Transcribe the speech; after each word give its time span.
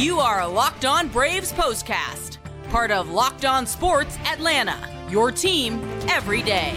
You 0.00 0.18
are 0.18 0.40
a 0.40 0.48
Locked 0.48 0.86
On 0.86 1.08
Braves 1.08 1.52
postcast, 1.52 2.38
part 2.70 2.90
of 2.90 3.10
Locked 3.10 3.44
On 3.44 3.66
Sports 3.66 4.16
Atlanta, 4.24 4.78
your 5.10 5.30
team 5.30 5.78
every 6.08 6.40
day. 6.40 6.74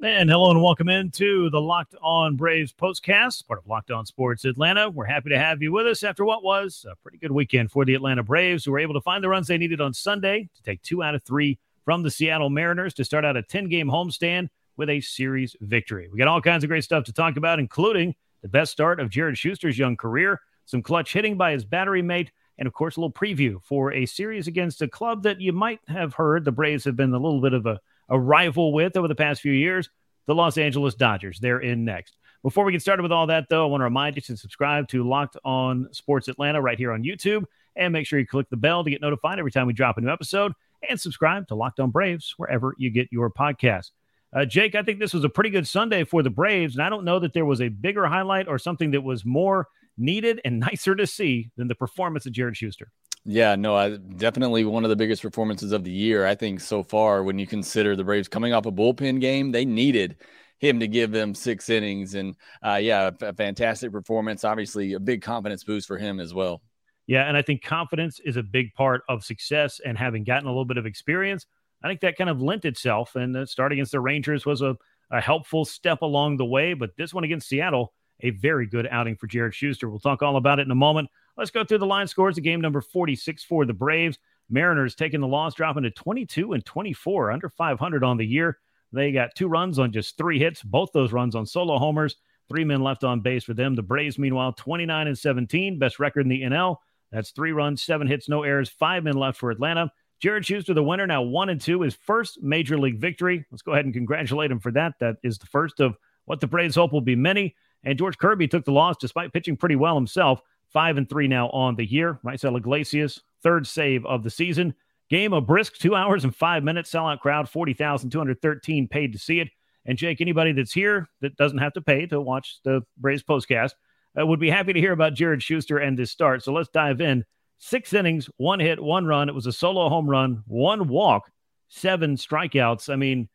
And 0.00 0.30
hello 0.30 0.52
and 0.52 0.62
welcome 0.62 0.88
into 0.88 1.50
the 1.50 1.60
Locked 1.60 1.96
On 2.00 2.36
Braves 2.36 2.72
postcast, 2.72 3.44
part 3.48 3.58
of 3.58 3.66
Locked 3.66 3.90
On 3.90 4.06
Sports 4.06 4.44
Atlanta. 4.44 4.88
We're 4.88 5.06
happy 5.06 5.30
to 5.30 5.38
have 5.38 5.60
you 5.62 5.72
with 5.72 5.88
us 5.88 6.04
after 6.04 6.24
what 6.24 6.44
was 6.44 6.86
a 6.88 6.94
pretty 6.94 7.18
good 7.18 7.32
weekend 7.32 7.72
for 7.72 7.84
the 7.84 7.96
Atlanta 7.96 8.22
Braves, 8.22 8.64
who 8.64 8.70
were 8.70 8.78
able 8.78 8.94
to 8.94 9.00
find 9.00 9.24
the 9.24 9.28
runs 9.28 9.48
they 9.48 9.58
needed 9.58 9.80
on 9.80 9.92
Sunday 9.92 10.48
to 10.54 10.62
take 10.62 10.80
two 10.82 11.02
out 11.02 11.16
of 11.16 11.24
three 11.24 11.58
from 11.84 12.02
the 12.02 12.10
Seattle 12.10 12.50
Mariners 12.50 12.94
to 12.94 13.04
start 13.04 13.24
out 13.24 13.36
a 13.36 13.42
10 13.42 13.68
game 13.68 13.88
homestand 13.88 14.48
with 14.76 14.88
a 14.88 15.00
series 15.00 15.56
victory. 15.60 16.08
We 16.12 16.18
got 16.18 16.28
all 16.28 16.40
kinds 16.40 16.64
of 16.64 16.68
great 16.68 16.84
stuff 16.84 17.04
to 17.04 17.12
talk 17.12 17.36
about, 17.36 17.58
including 17.58 18.14
the 18.42 18.48
best 18.48 18.72
start 18.72 19.00
of 19.00 19.10
Jared 19.10 19.38
Shuster's 19.38 19.78
young 19.78 19.96
career, 19.96 20.40
some 20.66 20.82
clutch 20.82 21.12
hitting 21.12 21.36
by 21.36 21.52
his 21.52 21.64
battery 21.64 22.02
mate, 22.02 22.32
and 22.58 22.66
of 22.66 22.72
course, 22.72 22.96
a 22.96 23.00
little 23.00 23.12
preview 23.12 23.62
for 23.62 23.92
a 23.92 24.06
series 24.06 24.46
against 24.46 24.82
a 24.82 24.88
club 24.88 25.22
that 25.24 25.40
you 25.40 25.52
might 25.52 25.80
have 25.88 26.14
heard 26.14 26.44
the 26.44 26.52
Braves 26.52 26.84
have 26.84 26.96
been 26.96 27.12
a 27.12 27.18
little 27.18 27.40
bit 27.40 27.52
of 27.52 27.66
a 27.66 27.80
a 28.08 28.18
rival 28.18 28.72
with 28.72 28.96
over 28.96 29.08
the 29.08 29.14
past 29.14 29.40
few 29.40 29.52
years, 29.52 29.88
the 30.26 30.34
Los 30.34 30.58
Angeles 30.58 30.94
Dodgers. 30.94 31.38
They're 31.38 31.60
in 31.60 31.84
next. 31.84 32.16
Before 32.42 32.64
we 32.64 32.72
get 32.72 32.82
started 32.82 33.02
with 33.02 33.12
all 33.12 33.26
that, 33.28 33.48
though, 33.48 33.64
I 33.64 33.66
want 33.66 33.80
to 33.80 33.84
remind 33.84 34.16
you 34.16 34.22
to 34.22 34.36
subscribe 34.36 34.88
to 34.88 35.08
Locked 35.08 35.38
On 35.44 35.88
Sports 35.92 36.28
Atlanta 36.28 36.60
right 36.60 36.78
here 36.78 36.92
on 36.92 37.02
YouTube 37.02 37.44
and 37.76 37.92
make 37.92 38.06
sure 38.06 38.18
you 38.18 38.26
click 38.26 38.48
the 38.50 38.56
bell 38.56 38.84
to 38.84 38.90
get 38.90 39.00
notified 39.00 39.38
every 39.38 39.50
time 39.50 39.66
we 39.66 39.72
drop 39.72 39.96
a 39.96 40.00
new 40.00 40.10
episode 40.10 40.52
and 40.88 41.00
subscribe 41.00 41.48
to 41.48 41.54
Locked 41.54 41.80
On 41.80 41.90
Braves 41.90 42.34
wherever 42.36 42.74
you 42.78 42.90
get 42.90 43.08
your 43.10 43.30
podcast. 43.30 43.90
Uh, 44.34 44.44
Jake, 44.44 44.74
I 44.74 44.82
think 44.82 44.98
this 44.98 45.14
was 45.14 45.24
a 45.24 45.28
pretty 45.28 45.50
good 45.50 45.66
Sunday 45.66 46.04
for 46.04 46.22
the 46.22 46.30
Braves, 46.30 46.74
and 46.74 46.82
I 46.82 46.88
don't 46.88 47.04
know 47.04 47.20
that 47.20 47.34
there 47.34 47.44
was 47.44 47.60
a 47.60 47.68
bigger 47.68 48.06
highlight 48.06 48.48
or 48.48 48.58
something 48.58 48.90
that 48.90 49.02
was 49.02 49.24
more 49.24 49.68
needed 49.96 50.40
and 50.44 50.58
nicer 50.72 50.94
to 50.94 51.06
see 51.06 51.50
than 51.56 51.68
the 51.68 51.74
performance 51.74 52.26
of 52.26 52.32
Jared 52.32 52.56
Shuster. 52.56 52.90
Yeah, 53.24 53.54
no, 53.54 53.74
I, 53.74 53.96
definitely 53.96 54.64
one 54.64 54.84
of 54.84 54.90
the 54.90 54.96
biggest 54.96 55.22
performances 55.22 55.72
of 55.72 55.84
the 55.84 55.90
year. 55.90 56.26
I 56.26 56.34
think 56.34 56.60
so 56.60 56.82
far, 56.82 57.22
when 57.22 57.38
you 57.38 57.46
consider 57.46 57.96
the 57.96 58.04
Braves 58.04 58.28
coming 58.28 58.52
off 58.52 58.66
a 58.66 58.72
bullpen 58.72 59.20
game, 59.20 59.50
they 59.50 59.64
needed 59.64 60.16
him 60.58 60.80
to 60.80 60.88
give 60.88 61.10
them 61.10 61.34
six 61.34 61.70
innings. 61.70 62.14
And 62.14 62.36
uh, 62.62 62.78
yeah, 62.82 63.10
a, 63.20 63.26
a 63.28 63.32
fantastic 63.32 63.92
performance. 63.92 64.44
Obviously, 64.44 64.92
a 64.92 65.00
big 65.00 65.22
confidence 65.22 65.64
boost 65.64 65.86
for 65.86 65.96
him 65.96 66.20
as 66.20 66.34
well. 66.34 66.60
Yeah, 67.06 67.28
and 67.28 67.36
I 67.36 67.42
think 67.42 67.62
confidence 67.62 68.20
is 68.24 68.36
a 68.36 68.42
big 68.42 68.72
part 68.74 69.02
of 69.08 69.24
success. 69.24 69.80
And 69.84 69.98
having 69.98 70.24
gotten 70.24 70.46
a 70.46 70.50
little 70.50 70.64
bit 70.64 70.78
of 70.78 70.86
experience, 70.86 71.46
I 71.82 71.88
think 71.88 72.00
that 72.00 72.16
kind 72.16 72.30
of 72.30 72.40
lent 72.40 72.64
itself. 72.64 73.14
And 73.14 73.34
the 73.34 73.46
start 73.46 73.72
against 73.72 73.92
the 73.92 74.00
Rangers 74.00 74.46
was 74.46 74.62
a, 74.62 74.76
a 75.10 75.20
helpful 75.20 75.64
step 75.64 76.02
along 76.02 76.38
the 76.38 76.44
way. 76.44 76.74
But 76.74 76.96
this 76.96 77.12
one 77.12 77.24
against 77.24 77.48
Seattle, 77.48 77.92
a 78.20 78.30
very 78.30 78.66
good 78.66 78.88
outing 78.90 79.16
for 79.16 79.26
Jared 79.26 79.54
Shuster. 79.54 79.90
We'll 79.90 80.00
talk 80.00 80.22
all 80.22 80.36
about 80.36 80.58
it 80.58 80.66
in 80.66 80.70
a 80.70 80.76
moment. 80.76 81.08
Let's 81.36 81.50
go 81.50 81.64
through 81.64 81.78
the 81.78 81.86
line 81.86 82.06
scores 82.06 82.38
of 82.38 82.44
game 82.44 82.60
number 82.60 82.80
46 82.80 83.44
for 83.44 83.66
the 83.66 83.74
Braves. 83.74 84.18
Mariners 84.50 84.94
taking 84.94 85.20
the 85.20 85.26
loss, 85.26 85.54
dropping 85.54 85.82
to 85.84 85.90
22 85.90 86.52
and 86.52 86.64
24, 86.64 87.32
under 87.32 87.48
500 87.48 88.04
on 88.04 88.16
the 88.16 88.26
year. 88.26 88.58
They 88.92 89.10
got 89.10 89.34
two 89.34 89.48
runs 89.48 89.78
on 89.78 89.90
just 89.90 90.16
three 90.16 90.38
hits, 90.38 90.62
both 90.62 90.92
those 90.92 91.12
runs 91.12 91.34
on 91.34 91.46
solo 91.46 91.78
homers. 91.78 92.16
Three 92.48 92.64
men 92.64 92.82
left 92.82 93.04
on 93.04 93.20
base 93.20 93.42
for 93.42 93.54
them. 93.54 93.74
The 93.74 93.82
Braves, 93.82 94.18
meanwhile, 94.18 94.52
29 94.52 95.06
and 95.06 95.18
17, 95.18 95.78
best 95.78 95.98
record 95.98 96.20
in 96.20 96.28
the 96.28 96.42
NL. 96.42 96.76
That's 97.14 97.30
three 97.30 97.52
runs, 97.52 97.80
seven 97.80 98.08
hits, 98.08 98.28
no 98.28 98.42
errors, 98.42 98.68
five 98.68 99.04
men 99.04 99.14
left 99.14 99.38
for 99.38 99.52
Atlanta. 99.52 99.92
Jared 100.20 100.44
Shuster, 100.44 100.74
the 100.74 100.82
winner, 100.82 101.06
now 101.06 101.22
one 101.22 101.48
and 101.48 101.60
two, 101.60 101.82
his 101.82 101.94
first 101.94 102.42
major 102.42 102.76
league 102.76 102.98
victory. 102.98 103.46
Let's 103.52 103.62
go 103.62 103.72
ahead 103.72 103.84
and 103.84 103.94
congratulate 103.94 104.50
him 104.50 104.58
for 104.58 104.72
that. 104.72 104.94
That 104.98 105.16
is 105.22 105.38
the 105.38 105.46
first 105.46 105.78
of 105.78 105.96
what 106.24 106.40
the 106.40 106.48
Braves 106.48 106.74
hope 106.74 106.92
will 106.92 107.00
be 107.00 107.14
many. 107.14 107.54
And 107.84 107.96
George 107.96 108.18
Kirby 108.18 108.48
took 108.48 108.64
the 108.64 108.72
loss 108.72 108.96
despite 108.96 109.32
pitching 109.32 109.56
pretty 109.56 109.76
well 109.76 109.94
himself. 109.94 110.40
Five 110.72 110.96
and 110.96 111.08
three 111.08 111.28
now 111.28 111.50
on 111.50 111.76
the 111.76 111.86
year. 111.86 112.18
Raisel 112.24 112.56
Iglesias, 112.56 113.22
third 113.44 113.64
save 113.66 114.04
of 114.06 114.24
the 114.24 114.30
season. 114.30 114.74
Game 115.08 115.32
a 115.32 115.40
brisk 115.40 115.74
two 115.76 115.94
hours 115.94 116.24
and 116.24 116.34
five 116.34 116.64
minutes. 116.64 116.90
Sellout 116.90 117.20
crowd, 117.20 117.48
40,213 117.48 118.88
paid 118.88 119.12
to 119.12 119.18
see 119.20 119.38
it. 119.38 119.50
And 119.86 119.96
Jake, 119.96 120.20
anybody 120.20 120.50
that's 120.50 120.72
here 120.72 121.08
that 121.20 121.36
doesn't 121.36 121.58
have 121.58 121.74
to 121.74 121.80
pay 121.80 122.06
to 122.06 122.20
watch 122.20 122.58
the 122.64 122.82
Braves 122.96 123.22
postcast 123.22 123.72
uh, 124.18 124.26
would 124.26 124.40
be 124.40 124.50
happy 124.50 124.72
to 124.72 124.80
hear 124.80 124.92
about 124.92 125.14
Jared 125.14 125.42
Shuster 125.42 125.78
and 125.78 125.98
this 125.98 126.10
start. 126.10 126.42
So 126.42 126.52
let's 126.52 126.68
dive 126.68 127.00
in. 127.00 127.24
Six 127.58 127.92
innings, 127.92 128.28
one 128.36 128.60
hit, 128.60 128.82
one 128.82 129.06
run. 129.06 129.28
It 129.28 129.34
was 129.34 129.46
a 129.46 129.52
solo 129.52 129.88
home 129.88 130.08
run, 130.08 130.42
one 130.46 130.88
walk, 130.88 131.30
seven 131.68 132.16
strikeouts. 132.16 132.92
I 132.92 132.96
mean, 132.96 133.28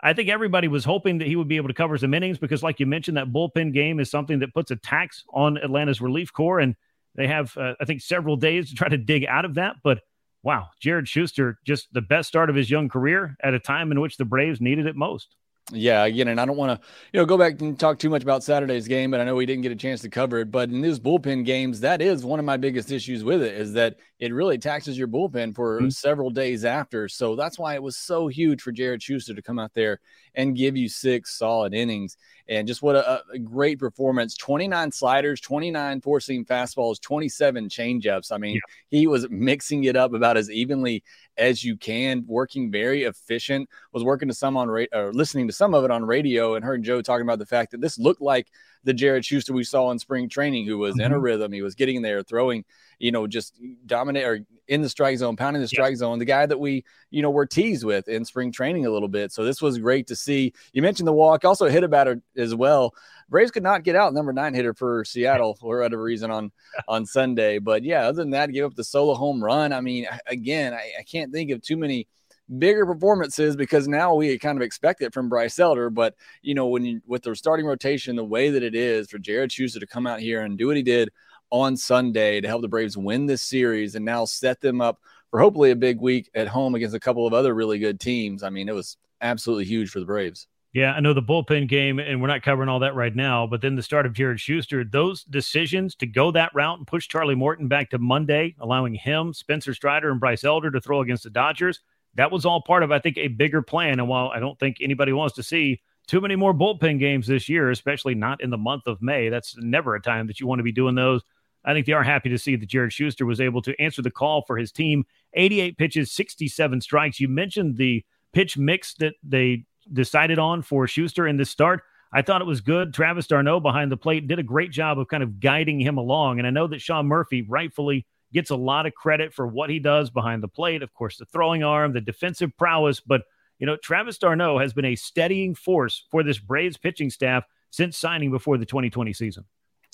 I 0.00 0.12
think 0.12 0.28
everybody 0.28 0.68
was 0.68 0.84
hoping 0.84 1.18
that 1.18 1.28
he 1.28 1.36
would 1.36 1.48
be 1.48 1.56
able 1.56 1.68
to 1.68 1.74
cover 1.74 1.96
some 1.96 2.14
innings 2.14 2.38
because, 2.38 2.62
like 2.62 2.80
you 2.80 2.86
mentioned, 2.86 3.16
that 3.16 3.32
bullpen 3.32 3.72
game 3.72 4.00
is 4.00 4.10
something 4.10 4.40
that 4.40 4.54
puts 4.54 4.70
a 4.70 4.76
tax 4.76 5.24
on 5.32 5.56
Atlanta's 5.58 6.00
relief 6.00 6.32
corps. 6.32 6.60
and 6.60 6.76
they 7.14 7.26
have, 7.26 7.56
uh, 7.56 7.74
I 7.80 7.84
think, 7.84 8.00
several 8.00 8.36
days 8.36 8.70
to 8.70 8.74
try 8.74 8.88
to 8.88 8.96
dig 8.96 9.26
out 9.26 9.44
of 9.44 9.54
that. 9.54 9.76
But 9.82 10.00
wow, 10.42 10.68
Jared 10.80 11.08
Shuster, 11.08 11.58
just 11.64 11.92
the 11.92 12.00
best 12.00 12.28
start 12.28 12.50
of 12.50 12.56
his 12.56 12.70
young 12.70 12.88
career 12.88 13.36
at 13.42 13.54
a 13.54 13.58
time 13.60 13.92
in 13.92 14.00
which 14.00 14.16
the 14.16 14.24
Braves 14.24 14.60
needed 14.60 14.86
it 14.86 14.96
most. 14.96 15.36
Yeah, 15.70 16.04
again, 16.04 16.28
and 16.28 16.40
I 16.40 16.44
don't 16.44 16.56
want 16.56 16.80
to, 16.80 16.88
you 17.12 17.20
know, 17.20 17.24
go 17.24 17.38
back 17.38 17.60
and 17.60 17.78
talk 17.78 17.98
too 17.98 18.10
much 18.10 18.22
about 18.22 18.42
Saturday's 18.42 18.88
game, 18.88 19.10
but 19.12 19.20
I 19.20 19.24
know 19.24 19.36
we 19.36 19.46
didn't 19.46 19.62
get 19.62 19.70
a 19.72 19.76
chance 19.76 20.00
to 20.02 20.08
cover 20.08 20.38
it. 20.40 20.50
But 20.50 20.70
in 20.70 20.80
these 20.82 20.98
bullpen 20.98 21.46
games, 21.46 21.80
that 21.80 22.02
is 22.02 22.24
one 22.24 22.40
of 22.40 22.44
my 22.44 22.56
biggest 22.56 22.90
issues 22.90 23.22
with 23.22 23.42
it 23.42 23.54
is 23.54 23.72
that 23.74 23.96
it 24.22 24.32
really 24.32 24.56
taxes 24.56 24.96
your 24.96 25.08
bullpen 25.08 25.52
for 25.52 25.80
mm-hmm. 25.80 25.88
several 25.88 26.30
days 26.30 26.64
after. 26.64 27.08
So 27.08 27.34
that's 27.34 27.58
why 27.58 27.74
it 27.74 27.82
was 27.82 27.96
so 27.96 28.28
huge 28.28 28.62
for 28.62 28.70
Jared 28.70 29.02
Shuster 29.02 29.34
to 29.34 29.42
come 29.42 29.58
out 29.58 29.74
there 29.74 29.98
and 30.36 30.56
give 30.56 30.76
you 30.76 30.88
six 30.88 31.36
solid 31.36 31.74
innings. 31.74 32.16
And 32.46 32.68
just 32.68 32.82
what 32.82 32.94
a, 32.94 33.24
a 33.34 33.38
great 33.40 33.80
performance 33.80 34.36
29 34.36 34.92
sliders, 34.92 35.40
29 35.40 36.00
four 36.02 36.20
seam 36.20 36.44
fastballs, 36.44 37.00
27 37.00 37.68
changeups. 37.68 38.30
I 38.30 38.38
mean, 38.38 38.54
yeah. 38.54 38.60
he 38.90 39.08
was 39.08 39.28
mixing 39.28 39.84
it 39.84 39.96
up 39.96 40.12
about 40.12 40.36
as 40.36 40.48
evenly 40.52 41.02
as 41.36 41.64
you 41.64 41.76
can, 41.76 42.22
working 42.28 42.70
very 42.70 43.02
efficient. 43.02 43.68
Was 43.92 44.04
working 44.04 44.28
to 44.28 44.34
some 44.34 44.56
on 44.56 44.68
ra- 44.70 44.84
or 44.92 45.12
listening 45.12 45.48
to 45.48 45.52
some 45.52 45.74
of 45.74 45.84
it 45.84 45.90
on 45.90 46.04
radio 46.04 46.54
and 46.54 46.64
heard 46.64 46.84
Joe 46.84 47.02
talking 47.02 47.26
about 47.26 47.40
the 47.40 47.46
fact 47.46 47.72
that 47.72 47.80
this 47.80 47.98
looked 47.98 48.22
like 48.22 48.46
the 48.84 48.94
Jared 48.94 49.24
Shuster 49.24 49.52
we 49.52 49.64
saw 49.64 49.90
in 49.90 49.98
spring 49.98 50.28
training, 50.28 50.66
who 50.66 50.78
was 50.78 50.94
mm-hmm. 50.94 51.00
in 51.02 51.12
a 51.12 51.14
mm-hmm. 51.14 51.24
rhythm. 51.24 51.52
He 51.52 51.62
was 51.62 51.74
getting 51.74 52.02
there, 52.02 52.22
throwing, 52.22 52.64
you 52.98 53.12
know, 53.12 53.26
just 53.26 53.60
dominate 53.86 54.24
or 54.24 54.40
in 54.68 54.82
the 54.82 54.88
strike 54.88 55.18
zone, 55.18 55.36
pounding 55.36 55.62
the 55.62 55.68
strike 55.68 55.96
zone. 55.96 56.18
The 56.18 56.24
guy 56.24 56.46
that 56.46 56.58
we, 56.58 56.84
you 57.10 57.22
know, 57.22 57.30
were 57.30 57.46
teased 57.46 57.84
with 57.84 58.08
in 58.08 58.24
spring 58.24 58.52
training 58.52 58.86
a 58.86 58.90
little 58.90 59.08
bit. 59.08 59.32
So 59.32 59.44
this 59.44 59.62
was 59.62 59.78
great 59.78 60.06
to 60.08 60.16
see. 60.16 60.52
You 60.72 60.82
mentioned 60.82 61.06
the 61.06 61.12
walk, 61.12 61.44
also 61.44 61.68
hit 61.68 61.84
a 61.84 61.88
batter 61.88 62.20
as 62.36 62.54
well. 62.54 62.94
Braves 63.28 63.50
could 63.50 63.62
not 63.62 63.82
get 63.82 63.96
out 63.96 64.12
number 64.12 64.32
nine 64.32 64.54
hitter 64.54 64.74
for 64.74 65.04
Seattle 65.04 65.54
for 65.54 65.80
whatever 65.80 66.02
reason 66.02 66.30
on 66.30 66.52
on 66.88 67.06
Sunday. 67.06 67.58
But 67.58 67.82
yeah, 67.82 68.02
other 68.06 68.22
than 68.22 68.30
that, 68.30 68.52
give 68.52 68.66
up 68.66 68.74
the 68.74 68.84
solo 68.84 69.14
home 69.14 69.42
run. 69.42 69.72
I 69.72 69.80
mean, 69.80 70.06
again, 70.26 70.74
I, 70.74 70.92
I 70.98 71.02
can't 71.02 71.32
think 71.32 71.50
of 71.50 71.62
too 71.62 71.76
many 71.76 72.08
bigger 72.58 72.86
performances 72.86 73.56
because 73.56 73.88
now 73.88 74.14
we 74.14 74.38
kind 74.38 74.58
of 74.58 74.62
expect 74.62 75.02
it 75.02 75.12
from 75.12 75.28
Bryce 75.28 75.58
Elder. 75.58 75.90
But 75.90 76.14
you 76.42 76.54
know, 76.54 76.66
when 76.66 76.84
you 76.84 77.00
with 77.06 77.22
the 77.22 77.34
starting 77.34 77.66
rotation, 77.66 78.16
the 78.16 78.24
way 78.24 78.50
that 78.50 78.62
it 78.62 78.74
is 78.74 79.10
for 79.10 79.18
Jared 79.18 79.52
Shuster 79.52 79.80
to 79.80 79.86
come 79.86 80.06
out 80.06 80.20
here 80.20 80.42
and 80.42 80.58
do 80.58 80.66
what 80.68 80.76
he 80.76 80.82
did 80.82 81.10
on 81.50 81.76
Sunday 81.76 82.40
to 82.40 82.48
help 82.48 82.62
the 82.62 82.68
Braves 82.68 82.96
win 82.96 83.26
this 83.26 83.42
series 83.42 83.94
and 83.94 84.04
now 84.04 84.24
set 84.24 84.60
them 84.60 84.80
up 84.80 85.00
for 85.30 85.40
hopefully 85.40 85.70
a 85.70 85.76
big 85.76 86.00
week 86.00 86.30
at 86.34 86.48
home 86.48 86.74
against 86.74 86.94
a 86.94 87.00
couple 87.00 87.26
of 87.26 87.34
other 87.34 87.54
really 87.54 87.78
good 87.78 88.00
teams. 88.00 88.42
I 88.42 88.50
mean, 88.50 88.68
it 88.68 88.74
was 88.74 88.96
absolutely 89.20 89.64
huge 89.64 89.90
for 89.90 90.00
the 90.00 90.06
Braves. 90.06 90.46
Yeah, 90.74 90.92
I 90.92 91.00
know 91.00 91.12
the 91.12 91.20
bullpen 91.20 91.68
game, 91.68 91.98
and 91.98 92.22
we're 92.22 92.28
not 92.28 92.42
covering 92.42 92.70
all 92.70 92.78
that 92.78 92.94
right 92.94 93.14
now, 93.14 93.46
but 93.46 93.60
then 93.60 93.74
the 93.76 93.82
start 93.82 94.06
of 94.06 94.14
Jared 94.14 94.40
Shuster, 94.40 94.84
those 94.84 95.22
decisions 95.24 95.94
to 95.96 96.06
go 96.06 96.30
that 96.30 96.50
route 96.54 96.78
and 96.78 96.86
push 96.86 97.08
Charlie 97.08 97.34
Morton 97.34 97.68
back 97.68 97.90
to 97.90 97.98
Monday, 97.98 98.54
allowing 98.58 98.94
him, 98.94 99.34
Spencer 99.34 99.74
Strider, 99.74 100.10
and 100.10 100.18
Bryce 100.18 100.44
Elder 100.44 100.70
to 100.70 100.80
throw 100.80 101.02
against 101.02 101.24
the 101.24 101.30
Dodgers, 101.30 101.80
that 102.14 102.30
was 102.30 102.44
all 102.44 102.62
part 102.62 102.82
of, 102.82 102.92
I 102.92 102.98
think, 102.98 103.16
a 103.16 103.28
bigger 103.28 103.62
plan. 103.62 103.98
And 103.98 104.08
while 104.08 104.28
I 104.28 104.40
don't 104.40 104.58
think 104.58 104.78
anybody 104.80 105.12
wants 105.12 105.34
to 105.36 105.42
see 105.42 105.80
too 106.06 106.20
many 106.20 106.36
more 106.36 106.52
bullpen 106.52 106.98
games 106.98 107.26
this 107.26 107.48
year, 107.48 107.70
especially 107.70 108.14
not 108.14 108.42
in 108.42 108.50
the 108.50 108.58
month 108.58 108.86
of 108.86 109.00
May, 109.00 109.28
that's 109.28 109.56
never 109.58 109.94
a 109.94 110.02
time 110.02 110.26
that 110.26 110.40
you 110.40 110.46
want 110.46 110.58
to 110.58 110.64
be 110.64 110.72
doing 110.72 110.94
those. 110.94 111.22
I 111.64 111.72
think 111.72 111.86
they 111.86 111.92
are 111.92 112.02
happy 112.02 112.28
to 112.30 112.38
see 112.38 112.56
that 112.56 112.68
Jared 112.68 112.92
Shuster 112.92 113.24
was 113.24 113.40
able 113.40 113.62
to 113.62 113.80
answer 113.80 114.02
the 114.02 114.10
call 114.10 114.42
for 114.42 114.56
his 114.56 114.72
team. 114.72 115.04
88 115.34 115.78
pitches, 115.78 116.10
67 116.10 116.80
strikes. 116.80 117.20
You 117.20 117.28
mentioned 117.28 117.76
the 117.76 118.04
pitch 118.32 118.58
mix 118.58 118.94
that 118.94 119.14
they 119.22 119.64
decided 119.92 120.38
on 120.38 120.62
for 120.62 120.86
Shuster 120.86 121.26
in 121.26 121.36
this 121.36 121.50
start. 121.50 121.82
I 122.12 122.22
thought 122.22 122.42
it 122.42 122.46
was 122.46 122.60
good. 122.60 122.92
Travis 122.92 123.26
d'Arnaud 123.26 123.60
behind 123.60 123.90
the 123.90 123.96
plate 123.96 124.26
did 124.26 124.38
a 124.38 124.42
great 124.42 124.70
job 124.70 124.98
of 124.98 125.08
kind 125.08 125.22
of 125.22 125.40
guiding 125.40 125.80
him 125.80 125.96
along. 125.96 126.38
And 126.38 126.46
I 126.46 126.50
know 126.50 126.66
that 126.66 126.82
Sean 126.82 127.06
Murphy 127.06 127.42
rightfully 127.42 128.06
gets 128.32 128.50
a 128.50 128.56
lot 128.56 128.86
of 128.86 128.94
credit 128.94 129.32
for 129.32 129.46
what 129.46 129.70
he 129.70 129.78
does 129.78 130.10
behind 130.10 130.42
the 130.42 130.48
plate. 130.48 130.82
Of 130.82 130.92
course, 130.94 131.18
the 131.18 131.26
throwing 131.26 131.62
arm, 131.62 131.92
the 131.92 132.00
defensive 132.00 132.56
prowess. 132.56 133.00
But, 133.00 133.22
you 133.58 133.66
know, 133.66 133.76
Travis 133.76 134.18
d'Arnaud 134.18 134.58
has 134.58 134.72
been 134.72 134.84
a 134.84 134.96
steadying 134.96 135.54
force 135.54 136.06
for 136.10 136.22
this 136.22 136.38
Braves 136.38 136.76
pitching 136.76 137.10
staff 137.10 137.44
since 137.70 137.96
signing 137.96 138.30
before 138.30 138.58
the 138.58 138.66
2020 138.66 139.12
season. 139.12 139.44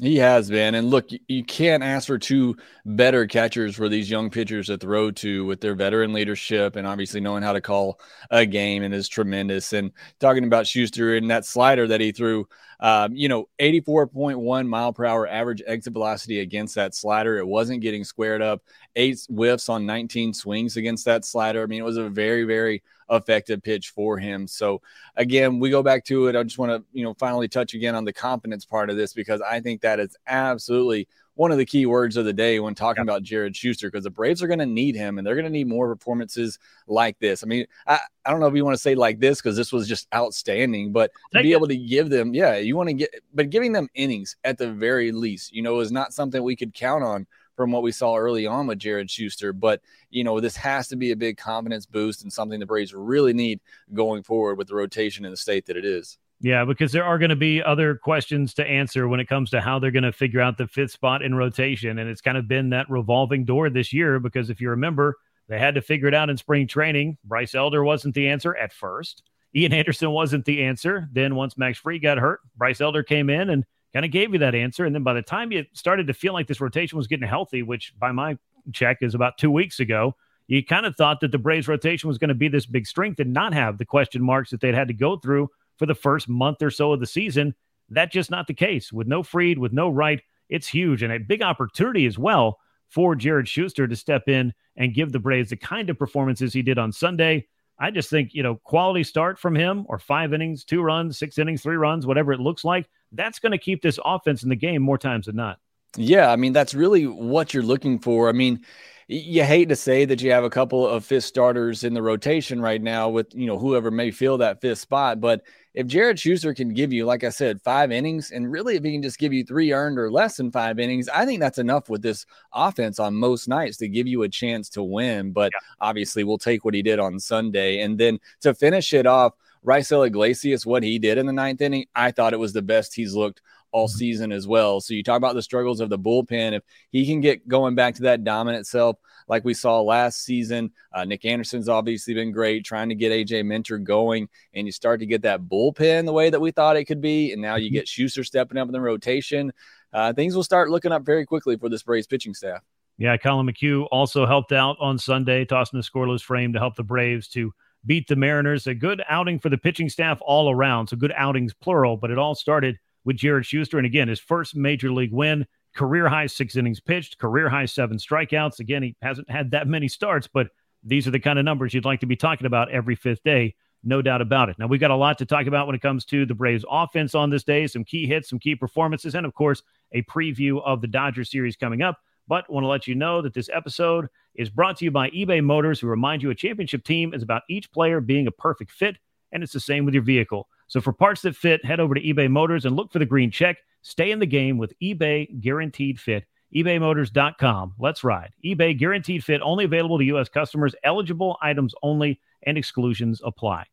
He 0.01 0.17
has 0.19 0.49
been. 0.49 0.77
And 0.77 0.91
look, 0.91 1.09
you 1.27 1.43
can't 1.43 1.83
ask 1.83 2.07
for 2.07 2.19
two 2.19 2.57
better 2.87 3.27
catchers 3.27 3.75
for 3.75 3.89
these 3.89 4.09
young 4.09 4.31
pitchers 4.31 4.69
to 4.69 4.79
throw 4.79 5.11
to 5.13 5.45
with 5.45 5.61
their 5.61 5.75
veteran 5.75 6.13
leadership 6.13 6.77
and 6.77 6.87
obviously 6.87 7.21
knowing 7.21 7.43
how 7.43 7.53
to 7.53 7.61
call 7.61 7.99
a 8.31 8.47
game 8.47 8.85
and 8.85 8.95
is 8.95 9.09
tremendous. 9.09 9.73
And 9.73 9.91
talking 10.21 10.45
about 10.45 10.69
Shuster 10.69 11.17
and 11.17 11.29
that 11.33 11.45
slider 11.45 11.89
that 11.89 12.01
he 12.01 12.13
threw, 12.13 12.47
um, 12.81 13.15
you 13.15 13.29
know, 13.29 13.49
84.1 13.59 14.69
mile 14.69 14.93
per 14.93 15.05
hour 15.05 15.27
average 15.27 15.63
exit 15.67 15.93
velocity 15.93 16.41
against 16.41 16.75
that 16.77 16.95
slider. 16.95 17.39
It 17.39 17.47
wasn't 17.47 17.81
getting 17.81 18.05
squared 18.05 18.43
up. 18.43 18.63
Eight 18.95 19.27
whiffs 19.29 19.69
on 19.69 19.87
19 19.87 20.33
swings 20.33 20.77
against 20.77 21.05
that 21.07 21.25
slider. 21.25 21.63
I 21.63 21.67
mean, 21.67 21.81
it 21.81 21.85
was 21.85 21.97
a 21.97 22.09
very, 22.09 22.45
very 22.45 22.83
effective 23.11 23.63
pitch 23.63 23.91
for 23.91 24.19
him. 24.19 24.47
So 24.47 24.83
again, 25.17 25.59
we 25.59 25.71
go 25.71 25.83
back 25.83 26.05
to 26.07 26.29
it. 26.29 26.37
I 26.37 26.43
just 26.43 26.59
want 26.59 26.73
to, 26.73 26.85
you 26.93 27.05
know, 27.05 27.15
finally 27.15 27.49
touch 27.49 27.75
again 27.75 27.95
on 27.95 28.05
the 28.05 28.13
confidence 28.13 28.65
part 28.65 28.91
of 28.91 28.97
this 28.97 29.13
because 29.13 29.41
I 29.41 29.61
think 29.61 29.81
that 29.81 29.99
is 29.99 30.17
absolutely 30.27 31.09
one 31.39 31.53
of 31.53 31.57
the 31.57 31.65
key 31.65 31.87
words 31.87 32.17
of 32.17 32.25
the 32.25 32.33
day 32.33 32.59
when 32.59 32.75
talking 32.75 33.03
about 33.03 33.23
Jared 33.23 33.55
Shuster 33.55 33.87
because 33.89 34.03
the 34.03 34.11
Braves 34.11 34.43
are 34.43 34.49
going 34.49 34.59
to 34.59 34.67
need 34.67 34.97
him 34.97 35.19
and 35.19 35.27
they're 35.27 35.37
going 35.37 35.45
to 35.45 35.51
need 35.51 35.69
more 35.69 35.95
performances 35.95 36.59
like 36.89 37.17
this. 37.21 37.45
I 37.45 37.47
mean, 37.47 37.65
I, 37.87 38.01
I 38.25 38.33
don't 38.33 38.41
know 38.41 38.49
if 38.49 38.57
you 38.57 38.65
want 38.65 38.75
to 38.75 38.83
say 38.83 38.97
like 38.97 39.21
this 39.21 39.41
because 39.41 39.57
this 39.57 39.73
was 39.73 39.87
just 39.87 40.09
outstanding, 40.13 40.91
but 40.91 41.13
to 41.33 41.41
be 41.41 41.53
able 41.53 41.69
to 41.69 41.77
give 41.77 42.11
them, 42.11 42.35
yeah, 42.35 42.57
you 42.57 42.77
want 42.77 42.89
to 42.89 42.93
get, 42.93 43.15
but 43.33 43.51
giving 43.51 43.71
them 43.71 43.89
innings 43.95 44.35
at 44.43 44.59
the 44.59 44.73
very 44.73 45.13
least, 45.13 45.53
you 45.53 45.63
know, 45.63 45.79
is 45.79 45.93
not 45.93 46.13
something 46.13 46.43
we 46.43 46.57
could 46.57 46.75
count 46.75 47.05
on 47.05 47.25
from 47.55 47.71
what 47.71 47.85
we 47.85 47.93
saw 47.93 48.17
early 48.17 48.45
on 48.45 48.67
with 48.67 48.81
Jared 48.81 49.09
Shuster. 49.09 49.53
But, 49.53 49.81
you 50.11 50.25
know, 50.25 50.41
this 50.41 50.57
has 50.57 50.89
to 50.89 50.97
be 50.97 51.13
a 51.13 51.17
big 51.17 51.37
confidence 51.37 51.87
boost 51.87 52.25
and 52.25 52.33
something 52.33 52.59
the 52.59 52.67
Braves 52.67 52.93
really 52.93 53.33
need 53.33 53.61
going 53.95 54.25
forward 54.25 54.59
with 54.59 54.67
the 54.67 54.75
rotation 54.75 55.25
in 55.25 55.31
the 55.31 55.37
state 55.37 55.67
that 55.67 55.77
it 55.77 55.85
is. 55.85 56.19
Yeah, 56.41 56.65
because 56.65 56.93
there 56.93 57.05
are 57.05 57.19
going 57.19 57.31
to 57.31 57.37
be 57.37 57.63
other 57.63 57.97
questions 57.97 58.55
to 58.55 58.67
answer 58.67 59.09
when 59.09 59.19
it 59.19 59.29
comes 59.29 59.51
to 59.51 59.61
how 59.61 59.79
they're 59.79 59.91
going 59.91 60.05
to 60.05 60.13
figure 60.13 60.41
out 60.41 60.57
the 60.57 60.69
fifth 60.69 60.93
spot 60.93 61.23
in 61.23 61.35
rotation. 61.35 61.99
And 61.99 62.09
it's 62.09 62.21
kind 62.21 62.39
of 62.39 62.47
been 62.47 62.71
that 62.71 62.89
revolving 62.89 63.45
door 63.45 63.71
this 63.71 63.93
year 63.93 64.21
because 64.21 64.49
if 64.49 64.61
you 64.61 64.71
remember, 64.71 65.17
they 65.49 65.59
had 65.59 65.75
to 65.75 65.83
figure 65.83 66.07
it 66.07 66.15
out 66.15 66.31
in 66.31 66.37
spring 66.37 66.69
training. 66.69 67.19
Bryce 67.25 67.55
Elder 67.55 67.83
wasn't 67.83 68.15
the 68.15 68.29
answer 68.29 68.55
at 68.57 68.73
first. 68.73 69.25
Ian 69.55 69.73
Anderson 69.73 70.11
wasn't 70.11 70.45
the 70.45 70.63
answer. 70.63 71.09
Then 71.11 71.35
once 71.35 71.59
Max 71.59 71.79
Fried 71.79 72.03
got 72.03 72.19
hurt, 72.19 72.41
Bryce 72.57 72.81
Elder 72.81 73.03
came 73.03 73.31
in 73.31 73.51
and 73.51 73.65
kind 73.93 74.05
of 74.05 74.13
gave 74.13 74.33
you 74.33 74.39
that 74.39 74.55
answer. 74.55 74.85
And 74.85 74.95
then 74.95 75.03
by 75.03 75.15
the 75.15 75.23
time 75.23 75.51
you 75.51 75.65
started 75.73 76.07
to 76.07 76.15
feel 76.15 76.35
like 76.35 76.47
this 76.47 76.61
rotation 76.61 76.99
was 76.99 77.07
getting 77.09 77.27
healthy, 77.27 77.63
which 77.63 77.95
by 77.99 78.13
my 78.13 78.39
check 78.73 78.99
is 79.01 79.15
about 79.15 79.39
two 79.39 79.51
weeks 79.51 79.81
ago, 79.81 80.15
you 80.47 80.65
kind 80.65 80.87
of 80.87 80.97
thought 80.97 81.21
that 81.21 81.33
the 81.33 81.39
Braves 81.39 81.67
rotation 81.67 82.09
was 82.09 82.19
going 82.19 82.29
to 82.29 82.35
be 82.35 82.49
this 82.49 82.67
big 82.67 82.87
strength 82.87 83.19
and 83.19 83.33
not 83.33 83.55
have 83.55 83.79
the 83.79 83.85
question 83.85 84.23
marks 84.23 84.51
that 84.51 84.61
they'd 84.61 84.75
had 84.75 84.89
to 84.89 84.95
go 84.95 85.17
through 85.17 85.49
for 85.79 85.87
the 85.87 85.95
first 85.95 86.29
month 86.29 86.63
or 86.63 86.71
so 86.71 86.93
of 86.93 87.01
the 87.01 87.07
season. 87.07 87.55
That's 87.89 88.13
just 88.13 88.31
not 88.31 88.47
the 88.47 88.55
case. 88.55 88.93
With 88.93 89.07
no 89.07 89.23
Fried, 89.23 89.59
with 89.59 89.73
no 89.73 89.89
Wright, 89.89 90.21
it's 90.49 90.67
huge 90.67 91.03
and 91.03 91.13
a 91.13 91.19
big 91.19 91.43
opportunity 91.43 92.07
as 92.07 92.19
well 92.19 92.59
for 92.89 93.15
Jared 93.15 93.49
Shuster 93.49 93.87
to 93.87 93.97
step 93.97 94.29
in 94.29 94.53
and 94.77 94.95
give 94.95 95.13
the 95.13 95.19
Braves 95.19 95.51
the 95.51 95.57
kind 95.57 95.91
of 95.91 95.99
performances 95.99 96.53
he 96.53 96.63
did 96.63 96.79
on 96.79 96.93
Sunday. 96.93 97.47
I 97.79 97.91
just 97.91 98.11
think, 98.11 98.35
you 98.35 98.43
know, 98.43 98.57
quality 98.57 99.05
start 99.05 99.39
from 99.39 99.55
him 99.55 99.85
or 99.89 99.99
five 99.99 100.35
innings, 100.35 100.65
two 100.65 100.83
runs, 100.83 101.19
six 101.19 101.39
innings, 101.39 101.63
three 101.63 101.77
runs, 101.77 102.07
whatever 102.07 102.33
it 102.33 102.41
looks 102.41 102.65
like 102.65 102.89
that's 103.13 103.39
going 103.39 103.53
to 103.53 103.59
keep 103.59 103.83
this 103.83 103.99
offense 104.05 104.43
in 104.43 104.49
the 104.49 104.57
game 104.57 104.83
more 104.83 104.99
times 104.99 105.27
than 105.27 105.37
not. 105.37 105.59
Yeah, 105.97 106.31
I 106.31 106.37
mean 106.37 106.53
that's 106.53 106.75
really 106.75 107.07
what 107.07 107.55
you're 107.55 107.63
looking 107.63 107.99
for. 107.99 108.29
I 108.29 108.33
mean, 108.33 108.65
you 109.07 109.43
hate 109.43 109.71
to 109.71 109.77
say 109.77 110.05
that 110.05 110.21
you 110.21 110.33
have 110.33 110.45
a 110.45 110.51
couple 110.51 110.87
of 110.87 111.05
fifth 111.05 111.25
starters 111.25 111.83
in 111.83 111.95
the 111.95 112.03
rotation 112.03 112.61
right 112.61 112.81
now 112.81 113.09
with 113.09 113.35
you 113.35 113.47
know 113.47 113.59
whoever 113.59 113.91
may 113.91 114.11
fill 114.11 114.39
that 114.39 114.61
fifth 114.61 114.81
spot, 114.81 115.21
but 115.21 115.43
if 115.79 115.87
Jared 115.87 116.19
Shuster 116.19 116.53
can 116.55 116.75
give 116.75 116.93
you, 116.93 117.07
like 117.07 117.23
I 117.23 117.29
said, 117.29 117.63
five 117.63 117.93
innings, 117.93 118.33
and 118.33 118.51
really 118.51 118.75
if 118.75 118.83
he 118.83 118.91
can 118.91 119.01
just 119.01 119.17
give 119.17 119.33
you 119.33 119.45
three 119.45 119.73
earned 119.73 119.97
or 119.97 120.11
less 120.11 120.37
than 120.37 120.51
five 120.51 120.81
innings, 120.81 121.09
I 121.09 121.25
think 121.25 121.39
that's 121.39 121.59
enough 121.59 121.89
with 121.89 122.03
this 122.03 122.27
offense 122.53 122.99
on 122.99 123.15
most 123.15 123.47
nights 123.47 123.77
to 123.77 123.89
give 123.89 124.09
you 124.09 124.25
a 124.25 124.29
chance 124.29 124.69
to 124.71 124.83
win. 124.83 125.31
But 125.31 125.53
yeah. 125.55 125.61
obviously, 125.81 126.25
we'll 126.25 126.37
take 126.37 126.65
what 126.65 126.75
he 126.75 126.83
did 126.83 126.99
on 126.99 127.21
Sunday, 127.21 127.83
and 127.83 127.97
then 127.97 128.19
to 128.41 128.55
finish 128.55 128.93
it 128.93 129.07
off 129.07 129.35
Raisel 129.65 130.05
Iglesias, 130.05 130.67
what 130.67 130.83
he 130.83 130.99
did 130.99 131.17
in 131.17 131.27
the 131.27 131.33
ninth 131.33 131.61
inning, 131.61 131.87
I 131.95 132.11
thought 132.11 132.33
it 132.33 132.41
was 132.41 132.53
the 132.53 132.61
best 132.61 132.97
he's 132.97 133.15
looked 133.15 133.41
all 133.73 133.89
mm-hmm. 133.89 133.97
season 133.99 134.33
as 134.33 134.47
well. 134.47 134.81
So 134.81 134.95
you 134.95 135.03
talk 135.03 135.17
about 135.17 135.35
the 135.35 135.43
struggles 135.43 135.81
of 135.81 135.91
the 135.91 135.99
bullpen. 135.99 136.53
If 136.53 136.63
he 136.91 137.07
can 137.07 137.21
get 137.21 137.47
going 137.47 137.75
back 137.75 137.95
to 137.97 138.03
that 138.03 138.25
dominant 138.25 138.67
self 138.67 138.97
like 139.29 139.45
we 139.45 139.55
saw 139.55 139.81
last 139.81 140.25
season, 140.25 140.73
uh, 140.93 141.05
Nick 141.05 141.25
Anderson's 141.25 141.69
obviously 141.69 142.15
been 142.15 142.33
great 142.33 142.65
trying 142.65 142.89
to 142.89 142.95
get 142.95 143.13
AJ 143.13 143.45
Minter 143.45 143.79
going, 143.79 144.29
and 144.55 144.67
you 144.67 144.73
start 144.73 145.01
to 145.01 145.07
get 145.07 145.23
that 145.23 145.43
bullpen 145.43 146.07
the 146.07 146.13
way 146.13 146.31
that 146.31 146.41
we 146.41 146.51
thought 146.51 146.77
it 146.77 146.85
could 146.85 147.01
be, 147.01 147.33
and 147.33 147.43
now 147.43 147.57
you 147.57 147.69
mm-hmm. 147.69 147.75
get 147.75 147.89
Shuster 147.89 148.25
stepping 148.25 148.59
up 148.59 148.69
in 148.69 148.73
the 148.73 148.81
rotation. 148.81 149.53
Uh, 149.93 150.13
things 150.13 150.35
will 150.35 150.45
start 150.45 150.71
looking 150.71 150.93
up 150.93 151.03
very 151.05 151.25
quickly 151.25 151.57
for 151.57 151.69
this 151.69 151.83
Braves 151.83 152.07
pitching 152.07 152.35
staff. 152.35 152.63
Yeah, 152.99 153.17
Collin 153.17 153.47
McHugh 153.47 153.87
also 153.93 154.27
helped 154.27 154.53
out 154.53 154.77
on 154.81 154.99
Sunday, 154.99 155.45
tossing 155.45 155.79
a 155.79 155.83
scoreless 155.83 156.21
frame 156.21 156.53
to 156.53 156.59
help 156.59 156.75
the 156.75 156.83
Braves 156.83 157.29
to 157.29 157.53
beat 157.87 158.09
the 158.09 158.17
Mariners. 158.17 158.67
A 158.67 158.75
good 158.75 159.03
outing 159.09 159.39
for 159.39 159.49
the 159.49 159.57
pitching 159.57 159.89
staff 159.89 160.19
all 160.21 160.51
around. 160.51 160.89
So 160.89 160.97
good 160.97 161.13
outings, 161.17 161.55
plural, 161.55 161.97
but 161.97 162.11
it 162.11 162.19
all 162.19 162.35
started 162.35 162.77
with 163.09 163.17
Jared 163.17 163.47
Shuster. 163.47 163.79
And 163.79 163.87
again, 163.87 164.07
his 164.07 164.21
first 164.21 164.55
major 164.55 164.93
league 164.93 165.15
win, 165.15 165.47
career 165.75 166.11
high 166.11 166.27
six 166.27 166.57
innings 166.57 166.79
pitched, 166.79 167.17
career 167.17 167.49
high 167.49 167.65
seven 167.65 167.97
strikeouts. 167.97 168.61
Again, 168.61 168.83
he 168.83 168.97
hasn't 169.01 169.31
had 169.31 169.51
that 169.53 169.67
many 169.67 169.89
starts, 169.89 170.29
but 170.29 170.49
these 170.85 171.09
are 171.09 171.11
the 171.11 171.19
kind 171.19 171.39
of 171.39 171.47
numbers 171.47 171.73
you'd 171.73 171.87
like 171.87 172.01
to 172.01 172.07
be 172.07 172.17
talking 172.17 172.47
about 172.47 172.71
every 172.71 172.95
fifth 172.95 173.23
day. 173.25 173.55
No 173.83 174.03
doubt 174.03 174.21
about 174.21 174.51
it. 174.51 174.59
Now, 174.59 174.67
we've 174.67 174.79
got 174.79 174.91
a 174.91 174.97
lot 174.97 175.17
to 175.19 175.25
talk 175.25 175.47
about 175.47 175.67
when 175.67 175.75
it 175.75 175.81
comes 175.81 176.05
to 176.05 176.27
the 176.27 176.35
Braves 176.35 176.67
offense 176.71 177.15
on 177.15 177.31
this 177.31 177.45
day, 177.45 177.67
some 177.67 177.83
key 177.83 178.07
hits, 178.07 178.29
some 178.29 178.39
key 178.39 178.55
performances, 178.55 179.15
and 179.15 179.25
of 179.25 179.33
course, 179.33 179.63
a 179.93 180.03
preview 180.03 180.63
of 180.63 180.83
the 180.83 180.87
Dodgers 180.87 181.31
series 181.31 181.57
coming 181.57 181.81
up. 181.81 181.97
But 182.27 182.51
want 182.51 182.65
to 182.65 182.69
let 182.69 182.87
you 182.87 182.95
know 182.95 183.23
that 183.23 183.33
this 183.33 183.49
episode 183.51 184.09
is 184.35 184.51
brought 184.51 184.77
to 184.79 184.85
you 184.85 184.91
by 184.91 185.09
eBay 185.11 185.43
Motors, 185.43 185.81
who 185.81 185.87
remind 185.87 186.23
you 186.23 186.29
a 186.29 186.35
championship 186.35 186.85
team 186.85 187.15
is 187.15 187.23
about 187.23 187.43
each 187.49 187.73
player 187.73 188.03
being 188.03 188.27
a 188.27 188.33
perfect 188.33 188.71
fit, 188.71 188.99
and 189.33 189.43
it's 189.43 189.55
the 189.55 189.61
same 189.61 189.87
with 189.87 189.95
your 189.95 190.03
vehicle. 190.03 190.47
So 190.69 190.81
for 190.81 190.93
parts 190.93 191.23
that 191.23 191.35
fit, 191.35 191.65
head 191.65 191.81
over 191.81 191.95
to 191.95 192.01
eBay 192.01 192.31
Motors 192.31 192.65
and 192.65 192.77
look 192.77 192.93
for 192.93 192.99
the 192.99 193.07
green 193.07 193.31
check. 193.31 193.57
Stay 193.83 194.11
in 194.11 194.19
the 194.19 194.27
game 194.27 194.59
with 194.59 194.79
eBay 194.81 195.41
Guaranteed 195.41 195.99
Fit. 195.99 196.25
ebaymotors.com. 196.55 197.75
Let's 197.79 198.05
ride. 198.05 198.33
eBay 198.45 198.79
Guaranteed 198.79 199.25
Fit 199.25 199.41
only 199.43 199.65
available 199.65 199.99
to 199.99 200.05
U.S. 200.05 200.29
customers. 200.29 200.75
Eligible 200.85 201.39
items 201.43 201.75
only, 201.83 202.21
and 202.45 202.59
exclusions 202.59 203.21
apply. 203.25 203.65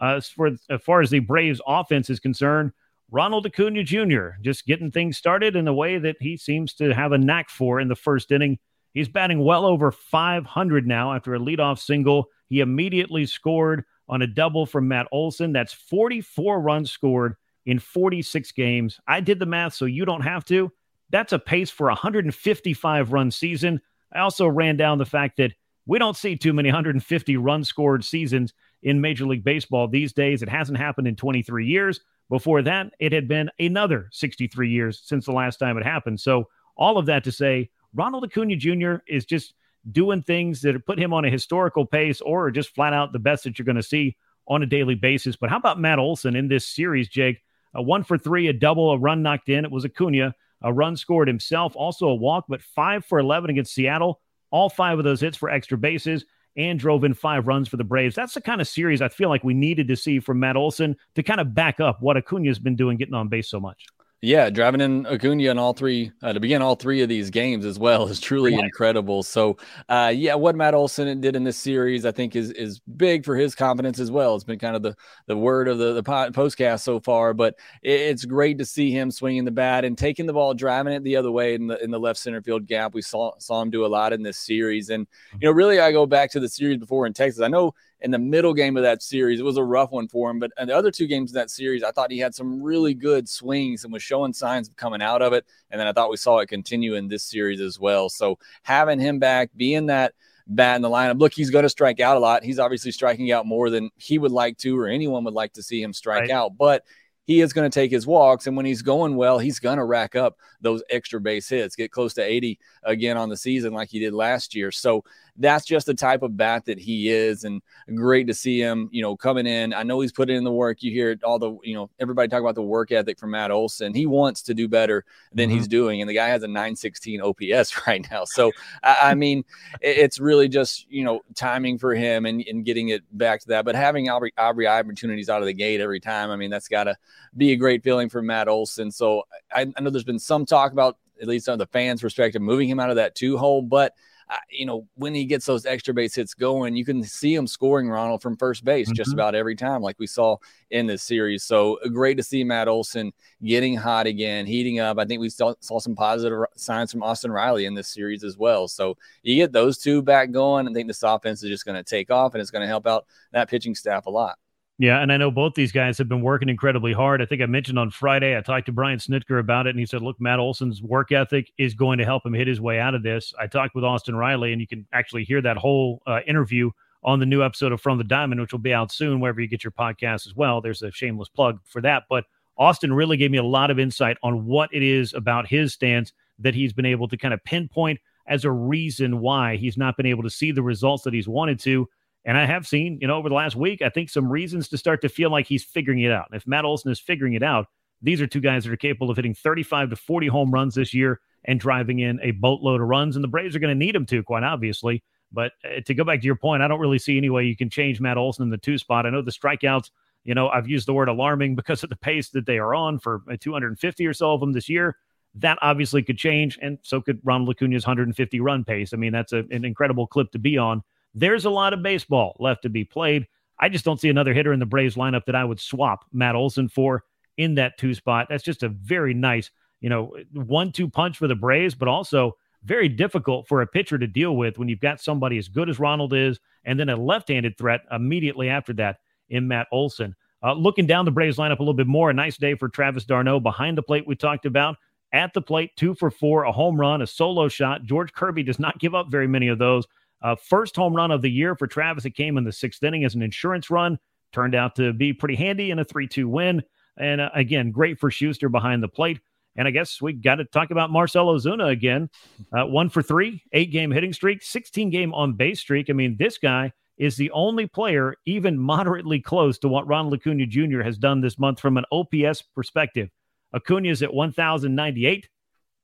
Uh, 0.00 0.14
as, 0.16 0.28
for, 0.28 0.52
as 0.70 0.80
far 0.82 1.00
as 1.00 1.10
the 1.10 1.18
Braves 1.20 1.60
offense 1.66 2.08
is 2.08 2.20
concerned, 2.20 2.72
Ronald 3.10 3.46
Acuna 3.46 3.82
Jr. 3.84 4.30
just 4.40 4.66
getting 4.66 4.90
things 4.90 5.16
started 5.16 5.56
in 5.56 5.64
the 5.64 5.74
way 5.74 5.98
that 5.98 6.16
he 6.20 6.36
seems 6.36 6.72
to 6.74 6.94
have 6.94 7.12
a 7.12 7.18
knack 7.18 7.50
for 7.50 7.80
in 7.80 7.88
the 7.88 7.96
first 7.96 8.32
inning. 8.32 8.58
He's 8.92 9.08
batting 9.08 9.40
well 9.44 9.64
over 9.64 9.90
500 9.90 10.86
now 10.86 11.12
after 11.12 11.34
a 11.34 11.38
leadoff 11.38 11.78
single. 11.78 12.28
He 12.48 12.60
immediately 12.60 13.26
scored 13.26 13.84
on 14.08 14.22
a 14.22 14.26
double 14.26 14.66
from 14.66 14.88
Matt 14.88 15.06
Olson. 15.12 15.52
That's 15.52 15.72
44 15.72 16.60
runs 16.60 16.90
scored 16.90 17.36
in 17.66 17.78
46 17.78 18.52
games. 18.52 19.00
I 19.06 19.20
did 19.20 19.38
the 19.38 19.46
math, 19.46 19.74
so 19.74 19.84
you 19.84 20.04
don't 20.04 20.22
have 20.22 20.44
to. 20.46 20.70
That's 21.10 21.32
a 21.32 21.38
pace 21.38 21.70
for 21.70 21.88
a 21.88 21.92
155 21.92 23.12
run 23.12 23.30
season. 23.30 23.80
I 24.12 24.20
also 24.20 24.46
ran 24.46 24.76
down 24.76 24.98
the 24.98 25.06
fact 25.06 25.36
that 25.38 25.52
we 25.86 25.98
don't 25.98 26.16
see 26.16 26.36
too 26.36 26.52
many 26.52 26.68
150 26.70 27.36
run 27.36 27.64
scored 27.64 28.04
seasons 28.04 28.52
in 28.82 29.00
Major 29.00 29.26
League 29.26 29.44
Baseball 29.44 29.88
these 29.88 30.12
days. 30.12 30.42
It 30.42 30.48
hasn't 30.48 30.78
happened 30.78 31.08
in 31.08 31.16
23 31.16 31.66
years. 31.66 32.00
Before 32.30 32.62
that, 32.62 32.92
it 32.98 33.12
had 33.12 33.28
been 33.28 33.50
another 33.58 34.08
63 34.12 34.70
years 34.70 35.02
since 35.04 35.26
the 35.26 35.32
last 35.32 35.58
time 35.58 35.76
it 35.76 35.84
happened. 35.84 36.20
So, 36.20 36.48
all 36.76 36.98
of 36.98 37.06
that 37.06 37.22
to 37.24 37.30
say, 37.30 37.70
Ronald 37.94 38.24
Acuna 38.24 38.56
Jr. 38.56 38.96
is 39.06 39.24
just 39.24 39.54
doing 39.90 40.22
things 40.22 40.60
that 40.62 40.86
put 40.86 40.98
him 40.98 41.12
on 41.12 41.24
a 41.24 41.30
historical 41.30 41.84
pace 41.86 42.20
or 42.20 42.50
just 42.50 42.74
flat 42.74 42.92
out 42.92 43.12
the 43.12 43.18
best 43.18 43.44
that 43.44 43.58
you're 43.58 43.66
going 43.66 43.76
to 43.76 43.82
see 43.82 44.16
on 44.46 44.62
a 44.62 44.66
daily 44.66 44.94
basis. 44.94 45.36
But 45.36 45.50
how 45.50 45.56
about 45.56 45.80
Matt 45.80 45.98
Olson 45.98 46.36
in 46.36 46.48
this 46.48 46.66
series, 46.66 47.08
Jake? 47.08 47.42
A 47.74 47.82
one 47.82 48.04
for 48.04 48.16
three, 48.16 48.48
a 48.48 48.52
double, 48.52 48.92
a 48.92 48.98
run 48.98 49.22
knocked 49.22 49.48
in. 49.48 49.64
It 49.64 49.70
was 49.70 49.84
Acuna. 49.84 50.34
A 50.62 50.72
run 50.72 50.96
scored 50.96 51.28
himself, 51.28 51.76
also 51.76 52.08
a 52.08 52.14
walk, 52.14 52.46
but 52.48 52.62
five 52.62 53.04
for 53.04 53.18
11 53.18 53.50
against 53.50 53.74
Seattle. 53.74 54.20
All 54.50 54.70
five 54.70 54.98
of 54.98 55.04
those 55.04 55.20
hits 55.20 55.36
for 55.36 55.50
extra 55.50 55.76
bases 55.76 56.24
and 56.56 56.78
drove 56.78 57.04
in 57.04 57.14
five 57.14 57.46
runs 57.46 57.68
for 57.68 57.76
the 57.76 57.84
Braves. 57.84 58.14
That's 58.14 58.34
the 58.34 58.40
kind 58.40 58.60
of 58.60 58.68
series 58.68 59.02
I 59.02 59.08
feel 59.08 59.28
like 59.28 59.44
we 59.44 59.54
needed 59.54 59.88
to 59.88 59.96
see 59.96 60.20
from 60.20 60.40
Matt 60.40 60.56
Olson 60.56 60.96
to 61.16 61.22
kind 61.22 61.40
of 61.40 61.54
back 61.54 61.80
up 61.80 62.00
what 62.00 62.16
Acuna's 62.16 62.58
been 62.58 62.76
doing 62.76 62.96
getting 62.96 63.14
on 63.14 63.28
base 63.28 63.48
so 63.48 63.58
much. 63.58 63.84
Yeah, 64.24 64.48
driving 64.48 64.80
in 64.80 65.06
Acuna 65.06 65.50
in 65.50 65.58
all 65.58 65.74
three 65.74 66.10
uh, 66.22 66.32
to 66.32 66.40
begin 66.40 66.62
all 66.62 66.76
three 66.76 67.02
of 67.02 67.10
these 67.10 67.28
games 67.28 67.66
as 67.66 67.78
well 67.78 68.08
is 68.08 68.18
truly 68.20 68.54
incredible. 68.54 69.22
So, 69.22 69.58
uh, 69.90 70.14
yeah, 70.16 70.34
what 70.34 70.56
Matt 70.56 70.72
Olson 70.72 71.20
did 71.20 71.36
in 71.36 71.44
this 71.44 71.58
series, 71.58 72.06
I 72.06 72.10
think, 72.10 72.34
is 72.34 72.50
is 72.52 72.80
big 72.96 73.26
for 73.26 73.36
his 73.36 73.54
confidence 73.54 73.98
as 73.98 74.10
well. 74.10 74.34
It's 74.34 74.42
been 74.42 74.58
kind 74.58 74.76
of 74.76 74.82
the 74.82 74.96
the 75.26 75.36
word 75.36 75.68
of 75.68 75.76
the 75.76 75.92
the 75.92 76.02
postcast 76.02 76.80
so 76.80 77.00
far, 77.00 77.34
but 77.34 77.56
it's 77.82 78.24
great 78.24 78.56
to 78.58 78.64
see 78.64 78.90
him 78.90 79.10
swinging 79.10 79.44
the 79.44 79.50
bat 79.50 79.84
and 79.84 79.98
taking 79.98 80.24
the 80.24 80.32
ball, 80.32 80.54
driving 80.54 80.94
it 80.94 81.04
the 81.04 81.16
other 81.16 81.30
way 81.30 81.54
in 81.54 81.66
the 81.66 81.82
in 81.84 81.90
the 81.90 82.00
left 82.00 82.18
center 82.18 82.40
field 82.40 82.66
gap. 82.66 82.94
We 82.94 83.02
saw 83.02 83.32
saw 83.38 83.60
him 83.60 83.68
do 83.68 83.84
a 83.84 83.88
lot 83.88 84.14
in 84.14 84.22
this 84.22 84.38
series, 84.38 84.88
and 84.88 85.06
you 85.38 85.48
know, 85.48 85.52
really, 85.52 85.80
I 85.80 85.92
go 85.92 86.06
back 86.06 86.30
to 86.30 86.40
the 86.40 86.48
series 86.48 86.78
before 86.78 87.06
in 87.06 87.12
Texas. 87.12 87.42
I 87.42 87.48
know 87.48 87.74
in 88.00 88.10
the 88.10 88.18
middle 88.18 88.54
game 88.54 88.76
of 88.76 88.82
that 88.82 89.02
series. 89.02 89.40
It 89.40 89.44
was 89.44 89.56
a 89.56 89.64
rough 89.64 89.90
one 89.90 90.08
for 90.08 90.30
him, 90.30 90.38
but 90.38 90.50
in 90.58 90.68
the 90.68 90.76
other 90.76 90.90
two 90.90 91.06
games 91.06 91.30
in 91.30 91.34
that 91.36 91.50
series, 91.50 91.82
I 91.82 91.90
thought 91.90 92.10
he 92.10 92.18
had 92.18 92.34
some 92.34 92.62
really 92.62 92.94
good 92.94 93.28
swings 93.28 93.84
and 93.84 93.92
was 93.92 94.02
showing 94.02 94.32
signs 94.32 94.68
of 94.68 94.76
coming 94.76 95.02
out 95.02 95.22
of 95.22 95.32
it. 95.32 95.44
And 95.70 95.80
then 95.80 95.86
I 95.86 95.92
thought 95.92 96.10
we 96.10 96.16
saw 96.16 96.38
it 96.38 96.48
continue 96.48 96.94
in 96.94 97.08
this 97.08 97.24
series 97.24 97.60
as 97.60 97.78
well. 97.78 98.08
So 98.08 98.38
having 98.62 99.00
him 99.00 99.18
back, 99.18 99.50
being 99.56 99.86
that 99.86 100.14
bat 100.46 100.76
in 100.76 100.82
the 100.82 100.90
lineup. 100.90 101.18
Look, 101.18 101.32
he's 101.32 101.50
going 101.50 101.62
to 101.62 101.68
strike 101.68 102.00
out 102.00 102.16
a 102.16 102.20
lot. 102.20 102.44
He's 102.44 102.58
obviously 102.58 102.92
striking 102.92 103.32
out 103.32 103.46
more 103.46 103.70
than 103.70 103.90
he 103.96 104.18
would 104.18 104.32
like 104.32 104.58
to, 104.58 104.78
or 104.78 104.86
anyone 104.86 105.24
would 105.24 105.34
like 105.34 105.54
to 105.54 105.62
see 105.62 105.82
him 105.82 105.92
strike 105.92 106.22
right. 106.22 106.30
out. 106.30 106.56
But 106.56 106.84
he 107.26 107.40
is 107.40 107.52
going 107.52 107.70
to 107.70 107.74
take 107.74 107.90
his 107.90 108.06
walks. 108.06 108.46
And 108.46 108.56
when 108.56 108.66
he's 108.66 108.82
going 108.82 109.16
well, 109.16 109.38
he's 109.38 109.58
going 109.58 109.78
to 109.78 109.84
rack 109.84 110.14
up 110.14 110.36
those 110.60 110.82
extra 110.90 111.20
base 111.20 111.48
hits, 111.48 111.76
get 111.76 111.90
close 111.90 112.14
to 112.14 112.22
80 112.22 112.58
again 112.82 113.16
on 113.16 113.30
the 113.30 113.36
season 113.36 113.72
like 113.72 113.88
he 113.88 113.98
did 113.98 114.12
last 114.12 114.54
year. 114.54 114.70
So 114.70 115.04
that's 115.36 115.64
just 115.64 115.86
the 115.86 115.94
type 115.94 116.22
of 116.22 116.36
bat 116.36 116.64
that 116.66 116.78
he 116.78 117.10
is. 117.10 117.44
And 117.44 117.60
great 117.94 118.28
to 118.28 118.34
see 118.34 118.60
him, 118.60 118.88
you 118.92 119.02
know, 119.02 119.16
coming 119.16 119.46
in. 119.46 119.74
I 119.74 119.82
know 119.82 120.00
he's 120.00 120.12
putting 120.12 120.36
in 120.36 120.44
the 120.44 120.52
work. 120.52 120.82
You 120.82 120.92
hear 120.92 121.16
all 121.24 121.38
the, 121.38 121.56
you 121.62 121.74
know, 121.74 121.90
everybody 121.98 122.28
talk 122.28 122.40
about 122.40 122.54
the 122.54 122.62
work 122.62 122.92
ethic 122.92 123.18
from 123.18 123.32
Matt 123.32 123.50
Olson. 123.50 123.94
He 123.94 124.06
wants 124.06 124.42
to 124.42 124.54
do 124.54 124.68
better 124.68 125.04
than 125.32 125.48
mm-hmm. 125.48 125.58
he's 125.58 125.68
doing. 125.68 126.00
And 126.00 126.08
the 126.08 126.14
guy 126.14 126.28
has 126.28 126.42
a 126.42 126.48
916 126.48 127.20
OPS 127.20 127.80
right 127.86 128.06
now. 128.10 128.24
So, 128.24 128.52
I, 128.82 129.10
I, 129.10 129.14
mean, 129.14 129.44
it's 129.80 130.20
really 130.20 130.48
just, 130.48 130.86
you 130.90 131.04
know, 131.04 131.20
timing 131.34 131.78
for 131.78 131.94
him 131.94 132.26
and, 132.26 132.44
and 132.46 132.64
getting 132.64 132.90
it 132.90 133.02
back 133.12 133.40
to 133.40 133.48
that. 133.48 133.64
But 133.64 133.74
having 133.74 134.06
RBI, 134.06 134.32
RBI 134.38 134.80
opportunities 134.80 135.28
out 135.28 135.40
of 135.40 135.46
the 135.46 135.54
gate 135.54 135.80
every 135.80 136.00
time, 136.00 136.30
I 136.30 136.36
mean, 136.36 136.50
that's 136.50 136.68
got 136.68 136.84
to 136.84 136.96
be 137.36 137.52
a 137.52 137.56
great 137.56 137.82
feeling 137.82 138.08
for 138.08 138.22
Matt 138.22 138.48
Olson. 138.48 138.90
So 138.90 139.24
I, 139.52 139.66
I 139.76 139.80
know 139.80 139.90
there's 139.90 140.04
been 140.04 140.18
some 140.18 140.46
talk 140.46 140.72
about, 140.72 140.98
at 141.20 141.28
least 141.28 141.48
on 141.48 141.58
the 141.58 141.66
fans' 141.66 142.00
perspective, 142.00 142.42
moving 142.42 142.68
him 142.68 142.80
out 142.80 142.90
of 142.90 142.96
that 142.96 143.14
two 143.14 143.38
hole. 143.38 143.62
But 143.62 143.94
uh, 144.30 144.36
you 144.48 144.66
know, 144.66 144.86
when 144.94 145.14
he 145.14 145.24
gets 145.24 145.46
those 145.46 145.66
extra 145.66 145.92
base 145.92 146.14
hits 146.14 146.34
going, 146.34 146.76
you 146.76 146.84
can 146.84 147.02
see 147.02 147.34
him 147.34 147.46
scoring 147.46 147.88
Ronald 147.88 148.22
from 148.22 148.36
first 148.36 148.64
base 148.64 148.88
mm-hmm. 148.88 148.94
just 148.94 149.12
about 149.12 149.34
every 149.34 149.56
time, 149.56 149.82
like 149.82 149.98
we 149.98 150.06
saw 150.06 150.36
in 150.70 150.86
this 150.86 151.02
series. 151.02 151.44
So 151.44 151.78
uh, 151.84 151.88
great 151.88 152.16
to 152.16 152.22
see 152.22 152.44
Matt 152.44 152.68
Olson 152.68 153.12
getting 153.42 153.76
hot 153.76 154.06
again, 154.06 154.46
heating 154.46 154.80
up. 154.80 154.98
I 154.98 155.04
think 155.04 155.20
we 155.20 155.28
saw, 155.28 155.54
saw 155.60 155.78
some 155.78 155.94
positive 155.94 156.38
signs 156.56 156.90
from 156.90 157.02
Austin 157.02 157.30
Riley 157.30 157.66
in 157.66 157.74
this 157.74 157.88
series 157.88 158.24
as 158.24 158.38
well. 158.38 158.68
So 158.68 158.96
you 159.22 159.36
get 159.36 159.52
those 159.52 159.78
two 159.78 160.02
back 160.02 160.30
going, 160.30 160.68
I 160.68 160.72
think 160.72 160.88
this 160.88 161.02
offense 161.02 161.42
is 161.42 161.50
just 161.50 161.64
going 161.64 161.76
to 161.76 161.84
take 161.84 162.10
off 162.10 162.34
and 162.34 162.40
it's 162.40 162.50
going 162.50 162.62
to 162.62 162.68
help 162.68 162.86
out 162.86 163.06
that 163.32 163.48
pitching 163.48 163.74
staff 163.74 164.06
a 164.06 164.10
lot. 164.10 164.38
Yeah, 164.78 165.00
and 165.00 165.12
I 165.12 165.16
know 165.16 165.30
both 165.30 165.54
these 165.54 165.70
guys 165.70 165.98
have 165.98 166.08
been 166.08 166.20
working 166.20 166.48
incredibly 166.48 166.92
hard. 166.92 167.22
I 167.22 167.26
think 167.26 167.40
I 167.40 167.46
mentioned 167.46 167.78
on 167.78 167.90
Friday, 167.90 168.36
I 168.36 168.40
talked 168.40 168.66
to 168.66 168.72
Brian 168.72 168.98
Snitker 168.98 169.38
about 169.38 169.68
it, 169.68 169.70
and 169.70 169.78
he 169.78 169.86
said, 169.86 170.02
look, 170.02 170.20
Matt 170.20 170.40
Olson's 170.40 170.82
work 170.82 171.12
ethic 171.12 171.52
is 171.58 171.74
going 171.74 171.98
to 171.98 172.04
help 172.04 172.26
him 172.26 172.34
hit 172.34 172.48
his 172.48 172.60
way 172.60 172.80
out 172.80 172.94
of 172.94 173.04
this. 173.04 173.32
I 173.38 173.46
talked 173.46 173.76
with 173.76 173.84
Austin 173.84 174.16
Riley, 174.16 174.52
and 174.52 174.60
you 174.60 174.66
can 174.66 174.84
actually 174.92 175.22
hear 175.22 175.40
that 175.42 175.56
whole 175.56 176.02
uh, 176.08 176.20
interview 176.26 176.72
on 177.04 177.20
the 177.20 177.26
new 177.26 177.42
episode 177.44 177.70
of 177.70 177.80
From 177.80 177.98
the 177.98 178.04
Diamond, 178.04 178.40
which 178.40 178.50
will 178.50 178.58
be 178.58 178.74
out 178.74 178.90
soon, 178.90 179.20
wherever 179.20 179.40
you 179.40 179.46
get 179.46 179.62
your 179.62 179.70
podcast 179.70 180.26
as 180.26 180.34
well. 180.34 180.60
There's 180.60 180.82
a 180.82 180.90
shameless 180.90 181.28
plug 181.28 181.60
for 181.64 181.80
that. 181.82 182.04
But 182.08 182.24
Austin 182.56 182.92
really 182.92 183.16
gave 183.16 183.30
me 183.30 183.38
a 183.38 183.44
lot 183.44 183.70
of 183.70 183.78
insight 183.78 184.16
on 184.24 184.44
what 184.44 184.70
it 184.72 184.82
is 184.82 185.14
about 185.14 185.46
his 185.46 185.72
stance 185.72 186.12
that 186.40 186.54
he's 186.54 186.72
been 186.72 186.86
able 186.86 187.06
to 187.08 187.16
kind 187.16 187.34
of 187.34 187.44
pinpoint 187.44 188.00
as 188.26 188.44
a 188.44 188.50
reason 188.50 189.20
why 189.20 189.54
he's 189.56 189.76
not 189.76 189.96
been 189.96 190.06
able 190.06 190.22
to 190.22 190.30
see 190.30 190.50
the 190.50 190.62
results 190.62 191.04
that 191.04 191.14
he's 191.14 191.28
wanted 191.28 191.60
to. 191.60 191.88
And 192.24 192.38
I 192.38 192.46
have 192.46 192.66
seen, 192.66 192.98
you 193.00 193.06
know, 193.06 193.16
over 193.16 193.28
the 193.28 193.34
last 193.34 193.54
week, 193.54 193.82
I 193.82 193.90
think 193.90 194.08
some 194.08 194.30
reasons 194.30 194.68
to 194.68 194.78
start 194.78 195.02
to 195.02 195.08
feel 195.08 195.30
like 195.30 195.46
he's 195.46 195.64
figuring 195.64 196.00
it 196.00 196.10
out. 196.10 196.28
And 196.30 196.40
if 196.40 196.46
Matt 196.46 196.64
Olson 196.64 196.90
is 196.90 196.98
figuring 196.98 197.34
it 197.34 197.42
out, 197.42 197.66
these 198.00 198.20
are 198.20 198.26
two 198.26 198.40
guys 198.40 198.64
that 198.64 198.72
are 198.72 198.76
capable 198.76 199.10
of 199.10 199.16
hitting 199.16 199.34
35 199.34 199.90
to 199.90 199.96
40 199.96 200.26
home 200.28 200.50
runs 200.50 200.74
this 200.74 200.94
year 200.94 201.20
and 201.44 201.60
driving 201.60 201.98
in 201.98 202.18
a 202.22 202.30
boatload 202.30 202.80
of 202.80 202.88
runs. 202.88 203.16
And 203.16 203.22
the 203.22 203.28
Braves 203.28 203.54
are 203.54 203.58
going 203.58 203.78
to 203.78 203.84
need 203.84 203.94
them 203.94 204.06
to, 204.06 204.22
quite 204.22 204.42
obviously. 204.42 205.02
But 205.32 205.52
uh, 205.64 205.80
to 205.84 205.94
go 205.94 206.04
back 206.04 206.20
to 206.20 206.26
your 206.26 206.36
point, 206.36 206.62
I 206.62 206.68
don't 206.68 206.80
really 206.80 206.98
see 206.98 207.18
any 207.18 207.28
way 207.28 207.44
you 207.44 207.56
can 207.56 207.68
change 207.68 208.00
Matt 208.00 208.16
Olson 208.16 208.44
in 208.44 208.50
the 208.50 208.56
two 208.56 208.78
spot. 208.78 209.04
I 209.04 209.10
know 209.10 209.22
the 209.22 209.30
strikeouts, 209.30 209.90
you 210.22 210.34
know, 210.34 210.48
I've 210.48 210.68
used 210.68 210.86
the 210.86 210.94
word 210.94 211.08
alarming 211.08 211.54
because 211.56 211.82
of 211.82 211.90
the 211.90 211.96
pace 211.96 212.30
that 212.30 212.46
they 212.46 212.58
are 212.58 212.74
on 212.74 212.98
for 212.98 213.22
uh, 213.30 213.36
250 213.38 214.06
or 214.06 214.14
so 214.14 214.32
of 214.32 214.40
them 214.40 214.52
this 214.52 214.68
year. 214.68 214.96
That 215.36 215.58
obviously 215.62 216.04
could 216.04 216.16
change, 216.16 216.60
and 216.62 216.78
so 216.82 217.00
could 217.00 217.20
Ronald 217.24 217.50
Acuna's 217.50 217.84
150 217.84 218.38
run 218.38 218.62
pace. 218.62 218.92
I 218.92 218.96
mean, 218.96 219.12
that's 219.12 219.32
a, 219.32 219.38
an 219.50 219.64
incredible 219.64 220.06
clip 220.06 220.30
to 220.30 220.38
be 220.38 220.56
on. 220.58 220.84
There's 221.14 221.44
a 221.44 221.50
lot 221.50 221.72
of 221.72 221.82
baseball 221.82 222.36
left 222.38 222.62
to 222.62 222.68
be 222.68 222.84
played. 222.84 223.26
I 223.58 223.68
just 223.68 223.84
don't 223.84 224.00
see 224.00 224.08
another 224.08 224.34
hitter 224.34 224.52
in 224.52 224.60
the 224.60 224.66
Braves 224.66 224.96
lineup 224.96 225.26
that 225.26 225.36
I 225.36 225.44
would 225.44 225.60
swap 225.60 226.04
Matt 226.12 226.34
Olson 226.34 226.68
for 226.68 227.04
in 227.36 227.54
that 227.54 227.78
two 227.78 227.94
spot. 227.94 228.26
That's 228.28 228.42
just 228.42 228.62
a 228.62 228.68
very 228.68 229.14
nice, 229.14 229.50
you 229.80 229.88
know, 229.88 230.16
one 230.32 230.72
two 230.72 230.88
punch 230.88 231.18
for 231.18 231.28
the 231.28 231.34
Braves, 231.34 231.74
but 231.74 231.88
also 231.88 232.36
very 232.64 232.88
difficult 232.88 233.46
for 233.46 233.60
a 233.60 233.66
pitcher 233.66 233.98
to 233.98 234.06
deal 234.06 234.36
with 234.36 234.58
when 234.58 234.68
you've 234.68 234.80
got 234.80 235.00
somebody 235.00 235.38
as 235.38 235.48
good 235.48 235.68
as 235.68 235.78
Ronald 235.78 236.14
is, 236.14 236.40
and 236.64 236.80
then 236.80 236.88
a 236.88 236.96
left 236.96 237.28
handed 237.28 237.56
threat 237.58 237.82
immediately 237.92 238.48
after 238.48 238.72
that 238.74 238.98
in 239.28 239.46
Matt 239.46 239.68
Olson. 239.70 240.16
Uh, 240.42 240.54
looking 240.54 240.86
down 240.86 241.04
the 241.04 241.10
Braves 241.10 241.36
lineup 241.36 241.58
a 241.58 241.62
little 241.62 241.74
bit 241.74 241.86
more, 241.86 242.10
a 242.10 242.14
nice 242.14 242.36
day 242.36 242.54
for 242.54 242.68
Travis 242.68 243.04
d'Arnaud 243.04 243.40
behind 243.40 243.78
the 243.78 243.82
plate. 243.82 244.06
We 244.06 244.16
talked 244.16 244.46
about 244.46 244.76
at 245.12 245.32
the 245.32 245.40
plate, 245.40 245.70
two 245.76 245.94
for 245.94 246.10
four, 246.10 246.44
a 246.44 246.52
home 246.52 246.78
run, 246.78 247.00
a 247.00 247.06
solo 247.06 247.48
shot. 247.48 247.84
George 247.84 248.12
Kirby 248.12 248.42
does 248.42 248.58
not 248.58 248.78
give 248.78 248.94
up 248.94 249.10
very 249.10 249.28
many 249.28 249.48
of 249.48 249.58
those. 249.58 249.86
Uh, 250.24 250.34
first 250.34 250.74
home 250.74 250.96
run 250.96 251.10
of 251.10 251.20
the 251.22 251.30
year 251.30 251.54
for 251.54 251.66
Travis. 251.66 252.06
It 252.06 252.16
came 252.16 252.38
in 252.38 252.44
the 252.44 252.50
sixth 252.50 252.82
inning 252.82 253.04
as 253.04 253.14
an 253.14 253.22
insurance 253.22 253.70
run. 253.70 253.98
Turned 254.32 254.54
out 254.54 254.74
to 254.76 254.92
be 254.94 255.12
pretty 255.12 255.36
handy 255.36 255.70
in 255.70 255.78
a 255.78 255.84
3 255.84 256.08
2 256.08 256.26
win. 256.28 256.62
And 256.96 257.20
uh, 257.20 257.30
again, 257.34 257.70
great 257.70 258.00
for 258.00 258.10
Shuster 258.10 258.48
behind 258.48 258.82
the 258.82 258.88
plate. 258.88 259.20
And 259.56 259.68
I 259.68 259.70
guess 259.70 260.02
we 260.02 260.14
got 260.14 260.36
to 260.36 260.44
talk 260.46 260.70
about 260.70 260.90
Marcell 260.90 261.26
Ozuna 261.26 261.70
again. 261.70 262.08
Uh, 262.52 262.64
one 262.64 262.88
for 262.88 263.02
three, 263.02 263.42
eight 263.52 263.70
game 263.70 263.90
hitting 263.90 264.12
streak, 264.12 264.42
16 264.42 264.90
game 264.90 265.14
on 265.14 265.34
base 265.34 265.60
streak. 265.60 265.90
I 265.90 265.92
mean, 265.92 266.16
this 266.18 266.38
guy 266.38 266.72
is 266.96 267.16
the 267.16 267.30
only 267.32 267.66
player 267.66 268.16
even 268.24 268.58
moderately 268.58 269.20
close 269.20 269.58
to 269.58 269.68
what 269.68 269.86
Ronald 269.86 270.14
Acuna 270.14 270.46
Jr. 270.46 270.80
has 270.80 270.96
done 270.96 271.20
this 271.20 271.38
month 271.38 271.60
from 271.60 271.76
an 271.76 271.84
OPS 271.92 272.42
perspective. 272.42 273.10
Acuna's 273.52 274.02
at 274.02 274.12
1,098 274.12 275.28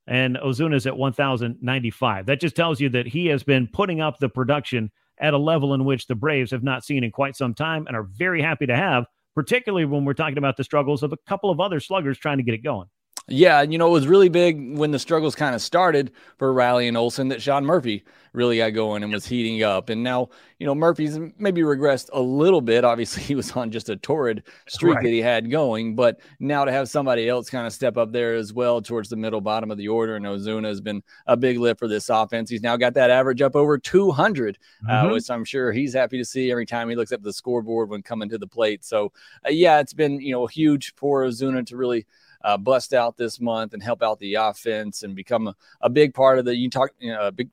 and 0.07 0.37
Ozuna's 0.37 0.87
at 0.87 0.97
1,095. 0.97 2.27
That 2.27 2.41
just 2.41 2.57
tells 2.57 2.81
you 2.81 2.89
that 2.91 3.07
he 3.07 3.27
has 3.27 3.43
been 3.43 3.69
putting 3.73 4.01
up 4.01 4.19
the 4.19 4.29
production 4.29 4.91
at 5.21 5.35
a 5.35 5.39
level 5.39 5.75
in 5.75 5.85
which 5.85 6.07
the 6.07 6.15
Braves 6.15 6.51
have 6.51 6.63
not 6.63 6.85
seen 6.85 7.05
in 7.05 7.11
quite 7.11 7.37
some 7.37 7.55
time 7.55 7.87
and 7.87 7.97
are 7.97 8.09
very 8.17 8.43
happy 8.43 8.67
to 8.67 8.77
have, 8.77 9.07
particularly 9.35 9.85
when 9.85 10.05
we're 10.05 10.15
talking 10.15 10.39
about 10.39 10.57
the 10.57 10.65
struggles 10.65 11.03
of 11.03 11.13
a 11.13 11.19
couple 11.27 11.51
of 11.51 11.61
other 11.61 11.79
sluggers 11.81 12.19
trying 12.19 12.39
to 12.39 12.43
get 12.43 12.55
it 12.55 12.65
going. 12.65 12.89
Yeah, 13.31 13.63
you 13.63 13.79
know, 13.79 13.87
it 13.87 13.93
was 13.93 14.09
really 14.09 14.29
big 14.29 14.77
when 14.77 14.91
the 14.91 14.99
struggles 14.99 15.35
kind 15.35 15.55
of 15.55 15.63
started 15.63 16.13
for 16.37 16.53
Riley 16.53 16.89
and 16.89 16.97
Olson 16.97 17.29
that 17.29 17.41
Sean 17.41 17.65
Murphy 17.65 18.05
really 18.33 18.59
got 18.59 18.71
going 18.71 19.03
and 19.03 19.13
was 19.13 19.27
heating 19.27 19.63
up. 19.63 19.89
And 19.89 20.03
now, 20.03 20.29
you 20.59 20.67
know, 20.67 20.75
Murphy's 20.75 21.19
maybe 21.39 21.63
regressed 21.63 22.11
a 22.13 22.21
little 22.21 22.61
bit. 22.61 22.85
Obviously, 22.85 23.23
he 23.31 23.35
was 23.35 23.53
on 23.53 23.71
just 23.71 23.89
a 23.89 23.97
torrid 23.97 24.43
streak 24.69 24.97
right. 24.97 25.05
that 25.05 25.11
he 25.11 25.21
had 25.21 25.51
going, 25.51 25.95
but 25.95 26.21
now 26.39 26.65
to 26.65 26.73
have 26.73 26.89
somebody 26.89 27.29
else 27.29 27.51
kind 27.51 27.67
of 27.67 27.73
step 27.73 27.97
up 27.97 28.13
there 28.13 28.35
as 28.35 28.53
well 28.53 28.81
towards 28.83 29.09
the 29.09 29.17
middle 29.17 29.41
bottom 29.41 29.71
of 29.71 29.79
the 29.79 29.89
order, 29.89 30.17
and 30.17 30.25
Ozuna 30.25 30.67
has 30.67 30.81
been 30.81 31.03
a 31.27 31.37
big 31.37 31.59
lift 31.59 31.79
for 31.79 31.89
this 31.89 32.09
offense. 32.09 32.51
He's 32.51 32.63
now 32.63 32.77
got 32.77 32.95
that 32.95 33.11
average 33.11 33.43
up 33.43 33.57
over 33.57 33.79
200, 33.79 34.59
uh, 34.89 34.93
mm-hmm. 34.93 35.07
uh, 35.07 35.13
which 35.13 35.31
I'm 35.31 35.45
sure 35.45 35.73
he's 35.73 35.95
happy 35.95 36.19
to 36.19 36.25
see 36.25 36.51
every 36.51 36.67
time 36.67 36.89
he 36.89 36.97
looks 36.97 37.13
up 37.13 37.23
the 37.23 37.33
scoreboard 37.33 37.91
when 37.91 38.03
coming 38.03 38.29
to 38.29 38.39
the 38.39 38.47
plate. 38.47 38.85
So, 38.85 39.13
uh, 39.47 39.51
yeah, 39.51 39.81
it's 39.81 39.95
been, 39.95 40.21
you 40.21 40.33
know, 40.33 40.47
huge 40.47 40.95
for 40.97 41.25
Ozuna 41.25 41.67
to 41.67 41.77
really– 41.77 42.07
uh, 42.43 42.57
bust 42.57 42.93
out 42.95 43.17
this 43.17 43.41
month 43.41 43.75
and 43.75 43.83
help 43.83 44.03
out 44.03 44.19
the 44.19 44.35
offense 44.35 45.03
and 45.03 45.15
become 45.15 45.49
a, 45.49 45.57
a 45.81 45.91
big 45.91 46.15
part 46.15 46.39
of 46.39 46.45
the 46.45 46.57
you 46.57 46.71
talk 46.71 46.91
you 46.99 47.13
know 47.13 47.27
a 47.27 47.33
big 47.33 47.51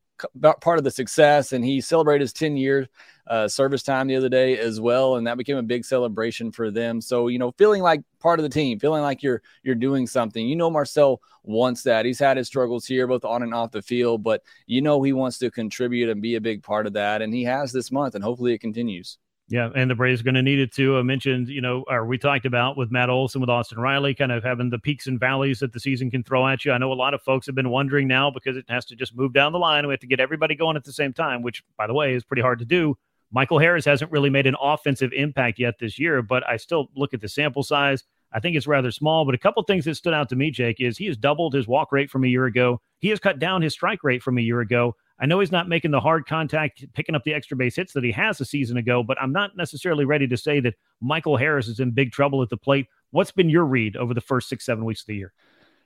part 0.61 0.77
of 0.77 0.83
the 0.83 0.91
success. 0.91 1.53
And 1.53 1.63
he 1.63 1.81
celebrated 1.81 2.21
his 2.21 2.33
10 2.33 2.57
year 2.57 2.87
uh, 3.27 3.47
service 3.47 3.83
time 3.83 4.07
the 4.07 4.15
other 4.15 4.29
day 4.29 4.57
as 4.57 4.79
well, 4.79 5.15
and 5.15 5.27
that 5.27 5.37
became 5.37 5.57
a 5.57 5.63
big 5.63 5.83
celebration 5.83 6.51
for 6.51 6.71
them. 6.71 7.01
So 7.01 7.27
you 7.27 7.39
know, 7.39 7.51
feeling 7.57 7.81
like 7.81 8.01
part 8.19 8.39
of 8.39 8.43
the 8.43 8.49
team, 8.49 8.79
feeling 8.79 9.01
like 9.01 9.21
you're 9.21 9.41
you're 9.63 9.75
doing 9.75 10.07
something. 10.07 10.47
You 10.47 10.55
know, 10.55 10.69
Marcell 10.69 11.21
wants 11.43 11.83
that. 11.83 12.05
He's 12.05 12.19
had 12.19 12.37
his 12.37 12.47
struggles 12.47 12.85
here, 12.85 13.05
both 13.05 13.25
on 13.25 13.43
and 13.43 13.53
off 13.53 13.71
the 13.71 13.81
field, 13.81 14.23
but 14.23 14.43
you 14.65 14.81
know 14.81 15.01
he 15.03 15.11
wants 15.11 15.39
to 15.39 15.51
contribute 15.51 16.09
and 16.09 16.21
be 16.21 16.35
a 16.35 16.41
big 16.41 16.63
part 16.63 16.87
of 16.87 16.93
that, 16.93 17.21
and 17.21 17.33
he 17.33 17.43
has 17.43 17.73
this 17.73 17.91
month, 17.91 18.15
and 18.15 18.23
hopefully 18.23 18.53
it 18.53 18.61
continues. 18.61 19.17
Yeah, 19.49 19.69
and 19.75 19.89
the 19.89 19.95
Braves 19.95 20.19
are 20.19 20.23
going 20.25 20.35
to 20.35 20.41
need 20.41 20.59
it 20.59 20.73
too. 20.73 20.97
I 20.97 21.03
mentioned, 21.03 21.47
you 21.47 21.61
know, 21.61 21.85
or 21.87 22.05
we 22.05 22.17
talked 22.17 22.45
about 22.45 22.75
with 22.75 22.91
Matt 22.91 23.09
Olson, 23.09 23.39
with 23.39 23.49
Austin 23.49 23.79
Riley, 23.79 24.13
kind 24.13 24.31
of 24.31 24.43
having 24.43 24.69
the 24.69 24.77
peaks 24.77 25.07
and 25.07 25.17
valleys 25.17 25.59
that 25.59 25.71
the 25.71 25.79
season 25.79 26.11
can 26.11 26.21
throw 26.21 26.45
at 26.45 26.65
you. 26.65 26.73
I 26.73 26.77
know 26.77 26.91
a 26.91 26.93
lot 26.93 27.13
of 27.13 27.21
folks 27.21 27.45
have 27.45 27.55
been 27.55 27.69
wondering 27.69 28.09
now 28.09 28.29
because 28.29 28.57
it 28.57 28.65
has 28.67 28.83
to 28.85 28.95
just 28.95 29.15
move 29.15 29.31
down 29.31 29.53
the 29.53 29.59
line. 29.59 29.87
We 29.87 29.93
have 29.93 30.01
to 30.01 30.07
get 30.07 30.19
everybody 30.19 30.53
going 30.53 30.75
at 30.75 30.83
the 30.83 30.91
same 30.91 31.13
time, 31.13 31.43
which, 31.43 31.63
by 31.77 31.87
the 31.87 31.93
way, 31.93 32.13
is 32.13 32.25
pretty 32.25 32.41
hard 32.41 32.59
to 32.59 32.65
do. 32.65 32.97
Michael 33.31 33.59
Harris 33.59 33.85
hasn't 33.85 34.11
really 34.11 34.29
made 34.29 34.47
an 34.47 34.55
offensive 34.61 35.13
impact 35.13 35.59
yet 35.59 35.75
this 35.79 35.97
year, 35.97 36.21
but 36.21 36.47
I 36.47 36.57
still 36.57 36.89
look 36.95 37.13
at 37.13 37.21
the 37.21 37.29
sample 37.29 37.63
size. 37.63 38.03
I 38.33 38.41
think 38.41 38.57
it's 38.57 38.67
rather 38.67 38.91
small, 38.91 39.23
but 39.23 39.35
a 39.35 39.37
couple 39.37 39.63
things 39.63 39.85
that 39.85 39.95
stood 39.95 40.13
out 40.13 40.27
to 40.29 40.35
me, 40.35 40.51
Jake, 40.51 40.81
is 40.81 40.97
he 40.97 41.05
has 41.05 41.15
doubled 41.15 41.53
his 41.53 41.67
walk 41.67 41.93
rate 41.93 42.09
from 42.09 42.25
a 42.25 42.27
year 42.27 42.45
ago. 42.45 42.81
He 42.99 43.07
has 43.09 43.19
cut 43.19 43.39
down 43.39 43.61
his 43.61 43.71
strike 43.71 44.03
rate 44.03 44.21
from 44.21 44.37
a 44.37 44.41
year 44.41 44.59
ago. 44.59 44.95
I 45.19 45.25
know 45.25 45.39
he's 45.39 45.51
not 45.51 45.67
making 45.67 45.91
the 45.91 45.99
hard 45.99 46.27
contact, 46.27 46.85
picking 46.93 47.15
up 47.15 47.23
the 47.23 47.33
extra 47.33 47.57
base 47.57 47.75
hits 47.75 47.93
that 47.93 48.03
he 48.03 48.11
has 48.11 48.39
a 48.39 48.45
season 48.45 48.77
ago, 48.77 49.03
but 49.03 49.19
I'm 49.21 49.31
not 49.31 49.57
necessarily 49.57 50.05
ready 50.05 50.27
to 50.27 50.37
say 50.37 50.59
that 50.59 50.75
Michael 51.01 51.37
Harris 51.37 51.67
is 51.67 51.79
in 51.79 51.91
big 51.91 52.11
trouble 52.11 52.41
at 52.43 52.49
the 52.49 52.57
plate. 52.57 52.87
What's 53.11 53.31
been 53.31 53.49
your 53.49 53.65
read 53.65 53.95
over 53.95 54.13
the 54.13 54.21
first 54.21 54.49
six, 54.49 54.65
seven 54.65 54.85
weeks 54.85 55.01
of 55.01 55.07
the 55.07 55.15
year? 55.15 55.33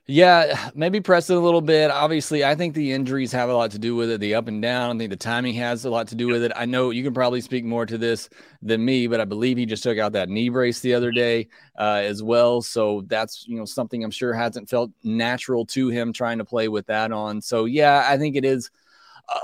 Yeah, 0.06 0.70
maybe 0.74 1.00
press 1.00 1.30
it 1.30 1.36
a 1.36 1.40
little 1.40 1.60
bit. 1.60 1.88
Obviously, 1.92 2.44
I 2.44 2.56
think 2.56 2.74
the 2.74 2.90
injuries 2.90 3.30
have 3.30 3.48
a 3.48 3.54
lot 3.54 3.70
to 3.70 3.78
do 3.78 3.94
with 3.94 4.10
it. 4.10 4.20
The 4.20 4.34
up 4.34 4.48
and 4.48 4.60
down. 4.60 4.96
I 4.96 4.98
think 4.98 5.10
the 5.10 5.16
timing 5.16 5.54
has 5.54 5.84
a 5.84 5.90
lot 5.90 6.08
to 6.08 6.16
do 6.16 6.26
with 6.26 6.42
it. 6.42 6.50
I 6.56 6.66
know 6.66 6.90
you 6.90 7.04
can 7.04 7.14
probably 7.14 7.40
speak 7.40 7.64
more 7.64 7.86
to 7.86 7.96
this 7.96 8.28
than 8.62 8.84
me, 8.84 9.06
but 9.06 9.20
I 9.20 9.24
believe 9.24 9.56
he 9.56 9.64
just 9.64 9.84
took 9.84 9.98
out 9.98 10.10
that 10.12 10.28
knee 10.28 10.48
brace 10.48 10.80
the 10.80 10.92
other 10.92 11.12
day 11.12 11.46
uh, 11.78 12.00
as 12.02 12.20
well. 12.20 12.62
So 12.62 13.04
that's 13.06 13.46
you 13.46 13.56
know 13.56 13.64
something 13.64 14.02
I'm 14.02 14.10
sure 14.10 14.34
hasn't 14.34 14.68
felt 14.68 14.90
natural 15.04 15.64
to 15.66 15.88
him 15.88 16.12
trying 16.12 16.38
to 16.38 16.44
play 16.44 16.66
with 16.66 16.86
that 16.86 17.12
on. 17.12 17.40
So 17.40 17.66
yeah, 17.66 18.04
I 18.04 18.18
think 18.18 18.34
it 18.34 18.44
is 18.44 18.72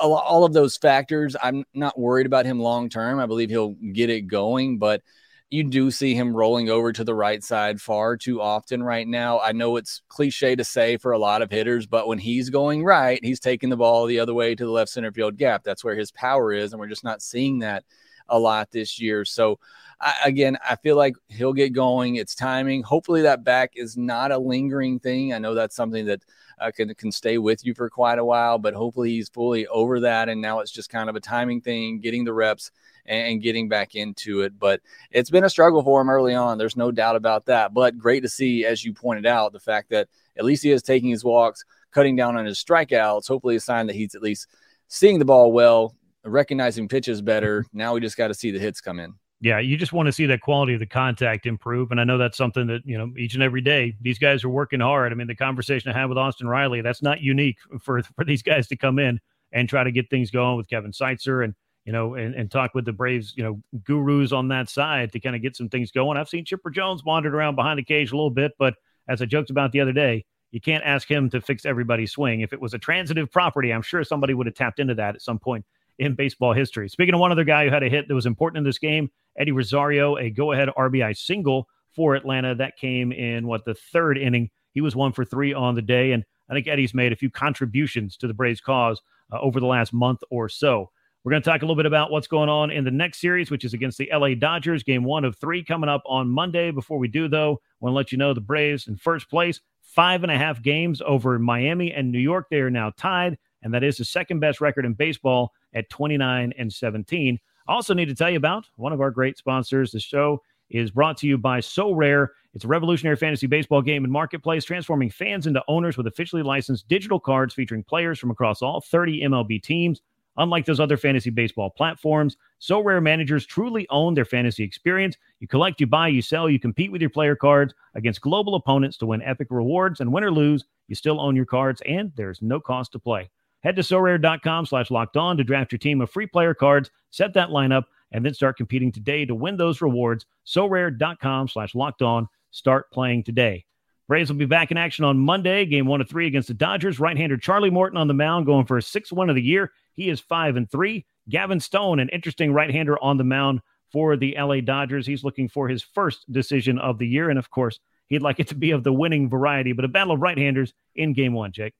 all 0.01 0.45
of 0.45 0.53
those 0.53 0.77
factors. 0.77 1.37
I'm 1.43 1.65
not 1.75 1.99
worried 1.99 2.27
about 2.27 2.47
him 2.47 2.61
long 2.61 2.89
term. 2.89 3.19
I 3.19 3.27
believe 3.27 3.51
he'll 3.51 3.77
get 3.93 4.11
it 4.11 4.23
going, 4.23 4.79
but 4.79 5.03
you 5.51 5.65
do 5.65 5.91
see 5.91 6.15
him 6.15 6.37
rolling 6.37 6.69
over 6.69 6.93
to 6.93 7.05
the 7.05 7.15
right 7.15 7.43
side 7.43 7.81
far 7.81 8.17
too 8.17 8.41
often 8.41 8.83
right 8.83 9.09
now. 9.09 9.41
I 9.41 9.53
know 9.53 9.77
it's 9.77 10.03
cliche 10.09 10.55
to 10.57 10.65
say 10.65 10.99
for 10.99 11.13
a 11.13 11.19
lot 11.19 11.41
of 11.41 11.51
hitters, 11.51 11.87
but 11.87 12.07
when 12.07 12.19
he's 12.19 12.51
going 12.51 12.85
right, 12.85 13.19
he's 13.23 13.41
taking 13.41 13.71
the 13.71 13.77
ball 13.77 14.05
the 14.05 14.21
other 14.21 14.35
way 14.35 14.55
to 14.55 14.65
the 14.65 14.71
left 14.71 14.91
center 14.91 15.11
field 15.11 15.39
gap. 15.39 15.65
That's 15.65 15.83
where 15.83 15.97
his 15.97 16.11
power 16.11 16.53
is. 16.53 16.73
And 16.73 16.81
we're 16.81 16.89
just 16.89 17.05
not 17.05 17.23
seeing 17.23 17.61
that 17.61 17.85
a 18.29 18.39
lot 18.39 18.71
this 18.71 19.01
year. 19.01 19.25
So, 19.25 19.59
I, 20.01 20.15
again, 20.25 20.59
I 20.69 20.77
feel 20.77 20.97
like 20.97 21.15
he'll 21.29 21.55
get 21.55 21.73
going. 21.73 22.17
It's 22.17 22.35
timing. 22.35 22.83
Hopefully, 22.83 23.23
that 23.23 23.43
back 23.43 23.73
is 23.75 23.97
not 23.97 24.31
a 24.31 24.39
lingering 24.39 25.01
thing. 25.01 25.33
I 25.33 25.39
know 25.39 25.55
that's 25.55 25.75
something 25.75 26.07
that 26.07 26.23
uh, 26.61 26.71
can 26.71 26.95
can 26.95 27.13
stay 27.13 27.39
with 27.39 27.65
you 27.65 27.75
for 27.75 27.89
quite 27.89 28.19
a 28.19 28.25
while, 28.25 28.59
but 28.59 28.75
hopefully 28.75 29.11
he's 29.11 29.29
fully 29.29 29.67
over 29.69 30.01
that, 30.01 30.29
and 30.29 30.41
now 30.41 30.61
it's 30.61 30.71
just 30.71 30.91
kind 30.91 31.09
of 31.09 31.17
a 31.17 31.21
timing 31.21 31.61
thing, 31.61 32.01
getting 32.01 32.25
the 32.25 32.33
reps 32.33 32.71
and 33.07 33.43
getting 33.43 33.69
back 33.69 33.95
into 33.95 34.43
it. 34.43 34.59
But 34.59 34.81
it's 35.11 35.31
been 35.31 35.45
a 35.45 35.51
struggle 35.51 35.83
for 35.83 36.01
him 36.01 36.11
early 36.11 36.35
on. 36.35 36.59
There's 36.59 36.77
no 36.77 36.91
doubt 36.91 37.17
about 37.17 37.47
that. 37.47 37.73
But 37.73 37.99
great 37.99 38.21
to 38.21 38.29
see, 38.29 38.67
as 38.67 38.85
you 38.85 38.93
pointed 38.93 39.27
out, 39.27 39.53
the 39.53 39.61
fact 39.61 39.91
that 39.91 40.09
at 40.37 40.45
least 40.45 40.63
he 40.63 40.71
is 40.71 40.83
taking 40.83 41.11
his 41.11 41.25
walks, 41.25 41.65
cutting 41.91 42.17
down 42.17 42.37
on 42.37 42.45
his 42.45 42.63
strikeouts. 42.63 43.29
Hopefully, 43.29 43.57
a 43.57 43.61
sign 43.61 43.87
that 43.87 43.97
he's 43.97 44.15
at 44.15 44.23
least 44.23 44.49
seeing 44.89 45.19
the 45.19 45.25
ball 45.25 45.53
well, 45.53 45.95
recognizing 46.25 46.89
pitches 46.89 47.23
better. 47.23 47.65
Now 47.73 47.95
we 47.95 48.01
just 48.01 48.17
got 48.17 48.29
to 48.29 48.35
see 48.35 48.51
the 48.51 48.59
hits 48.59 48.81
come 48.81 49.01
in. 49.01 49.15
Yeah, 49.41 49.61
you 49.61 49.77
just 49.77 49.93
want 49.93 50.07
to 50.07 50.13
see 50.13 50.27
that 50.27 50.41
quality 50.41 50.75
of 50.75 50.81
the 50.81 50.87
contact 50.87 51.47
improve. 51.47 51.93
And 51.93 52.01
I 52.01 52.05
know 52.05 52.19
that's 52.19 52.37
something 52.37 52.67
that, 52.67 52.83
you 52.85 52.99
know, 52.99 53.13
each 53.17 53.35
and 53.35 53.43
every 53.43 53.61
day 53.61 53.95
these 54.01 54.19
guys 54.19 54.43
are 54.43 54.49
working 54.49 54.81
hard. 54.81 55.13
I 55.13 55.15
mean, 55.15 55.29
the 55.29 55.35
conversation 55.37 55.93
I 55.93 55.99
had 55.99 56.07
with 56.07 56.19
Austin 56.19 56.49
Riley, 56.49 56.81
that's 56.81 57.03
not 57.03 57.21
unique 57.21 57.59
for, 57.81 58.03
for 58.03 58.25
these 58.25 58.43
guys 58.43 58.67
to 58.69 58.77
come 58.77 58.99
in 58.99 59.21
and 59.53 59.69
try 59.69 59.85
to 59.85 59.93
get 59.93 60.11
things 60.11 60.31
going 60.31 60.57
with 60.57 60.69
Kevin 60.69 60.93
Seitzer 60.93 61.45
and 61.45 61.55
you 61.85 61.93
know, 61.93 62.17
and, 62.17 62.35
and 62.35 62.51
talk 62.51 62.75
with 62.75 62.85
the 62.85 62.93
Braves, 62.93 63.33
you 63.35 63.43
know, 63.43 63.63
gurus 63.83 64.31
on 64.31 64.49
that 64.49 64.69
side 64.69 65.11
to 65.13 65.21
kind 65.21 65.35
of 65.35 65.41
get 65.41 65.57
some 65.57 65.71
things 65.71 65.91
going. 65.91 66.19
I've 66.19 66.29
seen 66.29 66.45
Chipper 66.45 66.69
Jones 66.69 67.03
wandered 67.03 67.35
around 67.35 67.57
behind 67.57 67.79
the 67.79 67.83
cage 67.83 68.13
a 68.13 68.15
little 68.15 68.29
bit, 68.29 68.53
but 68.59 68.75
as 69.09 69.23
I 69.23 69.25
joked 69.25 69.49
about 69.49 69.73
the 69.73 69.81
other 69.81 69.95
day, 69.95 70.27
you 70.51 70.61
can't 70.61 70.85
ask 70.85 71.11
him 71.11 71.31
to 71.31 71.41
fix 71.41 71.65
everybody's 71.65 72.13
swing. 72.13 72.43
If 72.43 72.53
it 72.53 72.61
was 72.61 72.75
a 72.75 72.79
transitive 72.79 73.31
property, 73.31 73.73
I'm 73.73 73.81
sure 73.81 74.05
somebody 74.05 74.35
would 74.35 74.45
have 74.45 74.55
tapped 74.55 74.81
into 74.81 74.95
that 74.97 75.15
at 75.15 75.23
some 75.23 75.39
point 75.39 75.65
in 75.99 76.15
baseball 76.15 76.53
history. 76.53 76.91
Speaking 76.91 77.15
of 77.15 77.21
one 77.21 77.33
other 77.33 77.45
guy 77.45 77.65
who 77.65 77.71
had 77.71 77.83
a 77.83 77.89
hit 77.89 78.07
that 78.07 78.15
was 78.15 78.27
important 78.27 78.59
in 78.59 78.65
this 78.65 78.79
game, 78.79 79.11
Eddie 79.39 79.53
Rosario, 79.53 80.17
a 80.17 80.31
go 80.31 80.53
ahead 80.53 80.69
RBI 80.77 81.17
single 81.17 81.69
for 81.95 82.15
Atlanta. 82.15 82.55
That 82.55 82.77
came 82.77 83.13
in 83.13 83.47
what 83.47 83.65
the 83.65 83.75
third 83.75 84.19
inning. 84.19 84.51
He 84.73 84.81
was 84.81 84.95
one 84.95 85.13
for 85.13 85.25
three 85.25 85.55
on 85.55 85.75
the 85.75 85.83
day. 85.83 86.13
And 86.13 86.25
I 86.51 86.55
think 86.55 86.67
Eddie's 86.67 86.95
made 86.95 87.13
a 87.13 87.17
few 87.17 87.31
contributions 87.31 88.17
to 88.19 88.27
the 88.27 88.35
Braves 88.35 88.61
cause 88.61 89.01
uh, 89.33 89.39
over 89.41 89.61
the 89.61 89.67
last 89.67 89.93
month 89.93 90.21
or 90.31 90.49
so. 90.49 90.91
We're 91.25 91.31
going 91.31 91.43
to 91.43 91.51
talk 91.51 91.63
a 91.63 91.65
little 91.65 91.77
bit 91.77 91.87
about 91.87 92.11
what's 92.11 92.29
going 92.29 92.49
on 92.49 92.71
in 92.71 92.85
the 92.85 92.91
next 92.91 93.21
series, 93.21 93.51
which 93.51 93.65
is 93.65 93.75
against 93.75 93.99
the 93.99 94.09
LA 94.13 94.35
Dodgers. 94.35 94.83
Game 94.83 95.05
one 95.05 95.25
of 95.25 95.37
three 95.37 95.65
coming 95.65 95.91
up 95.91 96.03
on 96.07 96.29
Monday. 96.29 96.71
Before 96.71 96.99
we 96.99 97.09
do, 97.09 97.29
though, 97.29 97.55
I 97.55 97.77
want 97.81 97.93
to 97.93 97.97
let 97.97 98.13
you 98.13 98.19
know 98.19 98.33
the 98.33 98.41
Braves 98.41 98.87
in 98.87 98.97
first 98.97 99.29
place, 99.29 99.61
five 99.83 100.23
and 100.23 100.33
a 100.33 100.39
half 100.39 100.63
games 100.63 101.03
over 101.05 101.39
Miami 101.39 101.93
and 101.93 102.13
New 102.13 102.21
York. 102.21 102.47
They 102.51 102.61
are 102.61 102.71
now 102.71 102.93
tied, 102.97 103.37
and 103.63 103.75
that 103.75 103.83
is 103.83 103.97
the 103.97 104.05
second 104.05 104.39
best 104.39 104.61
record 104.61 104.87
in 104.87 104.95
baseball 104.95 105.53
at 105.75 105.91
29 105.91 106.55
and 106.57 106.73
17. 106.73 107.39
Also 107.69 107.93
need 107.93 108.09
to 108.09 108.15
tell 108.15 108.31
you 108.31 108.39
about 108.39 108.67
one 108.77 108.93
of 108.93 109.01
our 109.01 109.11
great 109.11 109.37
sponsors. 109.37 109.93
The 109.93 110.01
show 110.01 110.43
is 110.71 110.91
brought 110.91 111.19
to 111.19 111.27
you 111.27 111.37
by 111.37 111.61
Sorare. 111.61 112.29
It's 112.55 112.65
a 112.65 112.69
revolutionary 112.69 113.17
fantasy 113.17 113.47
baseball 113.47 113.83
game 113.83 114.05
and 114.05 114.13
marketplace, 114.13 114.65
transforming 114.65 115.11
fans 115.11 115.47
into 115.47 115.63
owners 115.69 115.97
with 115.97 116.07
officially 116.07 116.43
licensed 116.43 116.89
digital 116.89 117.21
cards 117.21 117.53
featuring 117.53 117.85
players 117.85 118.19
from 118.19 118.31
across 118.31 118.63
all 118.63 118.81
30 118.81 119.21
MLB 119.23 119.63
teams. 119.63 120.01
Unlike 120.39 120.67
those 120.67 120.81
other 120.81 120.97
fantasy 120.97 121.31
baseball 121.31 121.69
platforms, 121.69 122.37
Sorare 122.61 123.03
managers 123.03 123.45
truly 123.45 123.87
own 123.91 124.15
their 124.15 124.25
fantasy 124.25 124.63
experience. 124.63 125.17
You 125.41 125.49
collect, 125.49 125.81
you 125.81 125.87
buy, 125.87 126.09
you 126.09 126.23
sell, 126.23 126.49
you 126.49 126.61
compete 126.61 126.93
with 126.93 127.01
your 127.01 127.11
player 127.11 127.35
cards 127.35 127.75
against 127.97 128.21
global 128.21 128.55
opponents 128.55 128.97
to 128.99 129.07
win 129.07 129.21
epic 129.23 129.49
rewards, 129.51 130.01
and 130.01 130.13
win 130.13 130.25
or 130.25 130.31
lose, 130.31 130.65
you 130.87 130.95
still 130.95 131.21
own 131.21 131.35
your 131.35 131.45
cards, 131.45 131.83
and 131.87 132.13
there's 132.17 132.41
no 132.41 132.61
cost 132.61 132.93
to 132.93 132.99
play. 133.01 133.29
Head 133.63 133.77
to 133.77 133.83
sorare.com 133.83 134.67
slash 134.67 134.91
locked 134.91 135.17
on 135.17 135.37
to 135.37 135.45
draft 135.45 135.73
your 135.73 135.79
team 135.79 136.01
of 136.01 136.11
free 136.11 136.27
player 136.27 136.55
cards, 136.55 136.91
set 137.11 137.35
that 137.35 137.49
lineup, 137.49 137.85
and 138.13 138.25
then 138.25 138.35
start 138.35 138.57
competing 138.57 138.93
today 138.93 139.25
to 139.25 139.35
win 139.35 139.57
those 139.57 139.81
rewards. 139.81 140.27
Sorare.com 140.47 141.49
slash 141.49 141.75
locked 141.75 142.03
on. 142.03 142.29
Start 142.51 142.91
playing 142.91 143.25
today. 143.25 143.65
Braves 144.07 144.31
will 144.31 144.39
be 144.39 144.47
back 144.47 144.71
in 144.71 144.79
action 144.79 145.05
on 145.05 145.19
Monday, 145.19 145.67
game 145.67 145.87
one 145.87 146.01
of 146.01 146.09
three 146.09 146.27
against 146.27 146.49
the 146.49 146.55
Dodgers. 146.55 146.99
Right 146.99 147.17
hander 147.17 147.37
Charlie 147.37 147.69
Morton 147.69 147.99
on 147.99 148.09
the 148.09 148.15
mound, 148.15 148.47
going 148.47 148.65
for 148.65 148.79
a 148.79 148.83
6 148.83 149.13
1 149.13 149.29
of 149.29 149.37
the 149.37 149.43
year. 149.43 149.73
He 149.93 150.09
is 150.09 150.21
five 150.21 150.57
and 150.57 150.71
three. 150.71 151.05
Gavin 151.29 151.61
Stone, 151.61 152.01
an 152.01 152.09
interesting 152.09 152.53
right-hander 152.53 152.99
on 153.03 153.19
the 153.19 153.25
mound 153.25 153.61
for 153.93 154.17
the 154.17 154.35
LA 154.39 154.61
Dodgers. 154.61 155.07
He's 155.07 155.25
looking 155.25 155.49
for 155.49 155.69
his 155.69 155.83
first 155.83 156.31
decision 156.33 156.79
of 156.79 156.99
the 156.99 157.07
year, 157.07 157.31
and 157.31 157.39
of 157.39 157.51
course, 157.51 157.81
he'd 158.09 158.23
like 158.23 158.41
it 158.41 158.49
to 158.49 158.55
be 158.55 158.71
of 158.71 158.83
the 158.83 158.93
winning 158.93 159.29
variety. 159.29 159.73
But 159.73 159.85
a 159.85 159.89
battle 159.89 160.15
of 160.15 160.23
right-handers 160.23 160.73
in 160.95 161.13
Game 161.13 161.35
One, 161.35 161.53
Jake. 161.53 161.75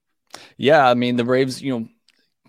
Yeah, 0.57 0.89
I 0.89 0.95
mean 0.95 1.17
the 1.17 1.25
Braves, 1.25 1.63
you 1.63 1.79
know, 1.79 1.89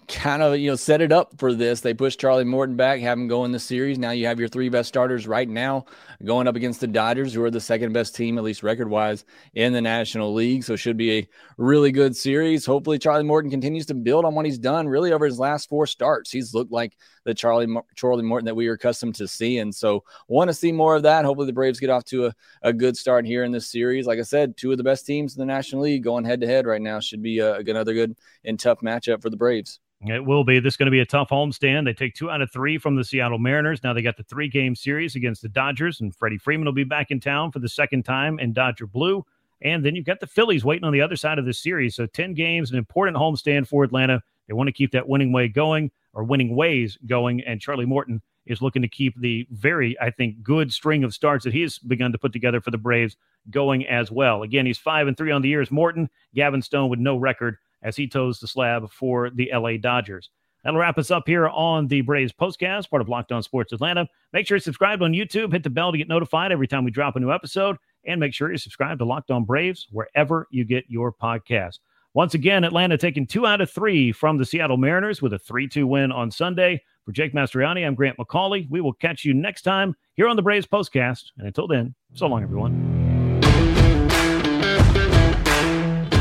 kind 0.09 0.41
of 0.41 0.57
you 0.57 0.69
know 0.69 0.75
set 0.75 1.01
it 1.01 1.11
up 1.11 1.31
for 1.37 1.53
this. 1.53 1.81
They 1.81 1.93
pushed 1.93 2.19
Charlie 2.19 2.43
Morton 2.43 2.75
back, 2.75 2.99
have 2.99 3.17
him 3.17 3.27
go 3.27 3.45
in 3.45 3.51
the 3.51 3.59
series. 3.59 3.99
Now 3.99 4.11
you 4.11 4.25
have 4.25 4.39
your 4.39 4.49
three 4.49 4.67
best 4.67 4.89
starters 4.89 5.27
right 5.27 5.47
now 5.47 5.85
going 6.25 6.47
up 6.47 6.55
against 6.55 6.81
the 6.81 6.87
Dodgers, 6.87 7.33
who 7.33 7.43
are 7.43 7.51
the 7.51 7.61
second 7.61 7.93
best 7.93 8.15
team, 8.15 8.37
at 8.37 8.43
least 8.43 8.63
record 8.63 8.89
wise, 8.89 9.23
in 9.53 9.71
the 9.71 9.81
National 9.81 10.33
League. 10.33 10.63
So 10.63 10.75
should 10.75 10.97
be 10.97 11.19
a 11.19 11.27
really 11.57 11.91
good 11.91 12.15
series. 12.17 12.65
Hopefully 12.65 12.97
Charlie 12.97 13.23
Morton 13.23 13.51
continues 13.51 13.85
to 13.85 13.93
build 13.93 14.25
on 14.25 14.35
what 14.35 14.45
he's 14.45 14.57
done 14.57 14.87
really 14.87 15.13
over 15.13 15.25
his 15.25 15.39
last 15.39 15.69
four 15.69 15.85
starts. 15.85 16.31
He's 16.31 16.53
looked 16.53 16.71
like 16.71 16.97
the 17.23 17.33
Charlie 17.33 17.67
Charlie 17.95 18.23
Morton 18.23 18.45
that 18.45 18.55
we 18.55 18.67
are 18.67 18.73
accustomed 18.73 19.15
to 19.15 19.27
seeing. 19.27 19.71
So 19.71 20.03
want 20.27 20.49
to 20.49 20.53
see 20.53 20.71
more 20.71 20.95
of 20.95 21.03
that. 21.03 21.25
Hopefully 21.25 21.47
the 21.47 21.53
Braves 21.53 21.79
get 21.79 21.89
off 21.89 22.03
to 22.05 22.27
a, 22.27 22.33
a 22.63 22.73
good 22.73 22.97
start 22.97 23.25
here 23.25 23.43
in 23.43 23.51
this 23.51 23.71
series. 23.71 24.07
Like 24.07 24.19
I 24.19 24.23
said, 24.23 24.57
two 24.57 24.71
of 24.71 24.77
the 24.77 24.83
best 24.83 25.05
teams 25.05 25.35
in 25.35 25.39
the 25.39 25.45
National 25.45 25.83
League 25.83 26.03
going 26.03 26.25
head 26.25 26.41
to 26.41 26.47
head 26.47 26.65
right 26.65 26.81
now 26.81 26.99
should 26.99 27.21
be 27.21 27.39
a, 27.39 27.57
another 27.57 27.93
good 27.93 28.17
and 28.43 28.59
tough 28.59 28.79
matchup 28.79 29.21
for 29.21 29.29
the 29.29 29.37
Braves. 29.37 29.79
It 30.05 30.23
will 30.23 30.45
be. 30.45 30.59
This 30.59 30.73
is 30.73 30.77
going 30.77 30.87
to 30.87 30.91
be 30.91 31.01
a 31.01 31.05
tough 31.05 31.29
homestand. 31.29 31.83
They 31.83 31.93
take 31.93 32.15
two 32.15 32.29
out 32.31 32.41
of 32.41 32.51
three 32.51 32.77
from 32.77 32.95
the 32.95 33.03
Seattle 33.03 33.37
Mariners. 33.37 33.83
Now 33.83 33.93
they 33.93 34.01
got 34.01 34.15
the 34.15 34.23
three 34.23 34.47
game 34.47 34.73
series 34.73 35.15
against 35.15 35.41
the 35.41 35.49
Dodgers, 35.49 35.99
and 35.99 36.15
Freddie 36.15 36.37
Freeman 36.37 36.65
will 36.65 36.71
be 36.71 36.85
back 36.85 37.11
in 37.11 37.19
town 37.19 37.51
for 37.51 37.59
the 37.59 37.67
second 37.67 38.03
time 38.03 38.39
in 38.39 38.53
Dodger 38.53 38.87
Blue. 38.87 39.25
And 39.61 39.85
then 39.85 39.95
you've 39.95 40.05
got 40.05 40.21
the 40.21 40.27
Phillies 40.27 40.63
waiting 40.63 40.85
on 40.85 40.93
the 40.93 41.01
other 41.01 41.17
side 41.17 41.37
of 41.37 41.45
the 41.45 41.53
series. 41.53 41.95
So 41.95 42.05
10 42.05 42.33
games, 42.33 42.71
an 42.71 42.77
important 42.77 43.17
homestand 43.17 43.67
for 43.67 43.83
Atlanta. 43.83 44.23
They 44.47 44.53
want 44.53 44.67
to 44.67 44.73
keep 44.73 44.91
that 44.93 45.09
winning 45.09 45.33
way 45.33 45.49
going 45.49 45.91
or 46.13 46.23
winning 46.23 46.55
ways 46.55 46.97
going. 47.05 47.41
And 47.41 47.59
Charlie 47.59 47.85
Morton 47.85 48.21
is 48.45 48.61
looking 48.61 48.81
to 48.81 48.87
keep 48.87 49.19
the 49.19 49.45
very, 49.51 49.99
I 49.99 50.11
think, 50.11 50.41
good 50.41 50.71
string 50.71 51.03
of 51.03 51.13
starts 51.13 51.43
that 51.43 51.53
he's 51.53 51.77
begun 51.77 52.13
to 52.13 52.17
put 52.17 52.31
together 52.31 52.61
for 52.61 52.71
the 52.71 52.77
Braves 52.77 53.17
going 53.51 53.85
as 53.85 54.11
well. 54.11 54.43
Again, 54.43 54.65
he's 54.65 54.77
five 54.77 55.07
and 55.07 55.17
three 55.17 55.31
on 55.31 55.41
the 55.41 55.49
year 55.49 55.61
as 55.61 55.71
Morton. 55.71 56.09
Gavin 56.33 56.61
Stone 56.61 56.89
with 56.89 56.99
no 56.99 57.17
record 57.17 57.57
as 57.83 57.95
he 57.95 58.07
toes 58.07 58.39
the 58.39 58.47
slab 58.47 58.89
for 58.91 59.29
the 59.29 59.49
LA 59.53 59.77
Dodgers. 59.77 60.29
That'll 60.63 60.79
wrap 60.79 60.97
us 60.97 61.09
up 61.09 61.23
here 61.25 61.47
on 61.47 61.87
the 61.87 62.01
Braves 62.01 62.33
Postcast, 62.33 62.89
part 62.89 63.01
of 63.01 63.07
Locked 63.07 63.31
On 63.31 63.41
Sports 63.41 63.71
Atlanta. 63.71 64.07
Make 64.33 64.45
sure 64.45 64.57
you're 64.57 64.61
subscribed 64.61 65.01
on 65.01 65.13
YouTube. 65.13 65.53
Hit 65.53 65.63
the 65.63 65.69
bell 65.69 65.91
to 65.91 65.97
get 65.97 66.09
notified 66.09 66.51
every 66.51 66.67
time 66.67 66.83
we 66.83 66.91
drop 66.91 67.15
a 67.15 67.19
new 67.19 67.31
episode. 67.31 67.77
And 68.05 68.19
make 68.19 68.33
sure 68.33 68.49
you're 68.49 68.57
subscribed 68.57 68.99
to 68.99 69.05
Locked 69.05 69.31
On 69.31 69.45
Braves 69.45 69.87
wherever 69.91 70.47
you 70.51 70.65
get 70.65 70.85
your 70.89 71.13
podcast. 71.13 71.79
Once 72.13 72.33
again, 72.33 72.63
Atlanta 72.63 72.97
taking 72.97 73.25
two 73.25 73.45
out 73.45 73.61
of 73.61 73.69
three 73.69 74.11
from 74.11 74.37
the 74.37 74.45
Seattle 74.45 74.77
Mariners 74.77 75.21
with 75.21 75.33
a 75.33 75.39
3 75.39 75.67
2 75.67 75.85
win 75.85 76.11
on 76.11 76.31
Sunday. 76.31 76.81
For 77.05 77.11
Jake 77.11 77.33
Mastroianni, 77.33 77.85
I'm 77.85 77.95
Grant 77.95 78.17
McAuley. 78.17 78.69
We 78.69 78.81
will 78.81 78.93
catch 78.93 79.23
you 79.23 79.33
next 79.33 79.61
time 79.61 79.95
here 80.15 80.27
on 80.27 80.35
the 80.35 80.41
Braves 80.41 80.67
Postcast. 80.67 81.23
And 81.37 81.47
until 81.47 81.67
then, 81.67 81.95
so 82.13 82.27
long, 82.27 82.43
everyone. 82.43 82.98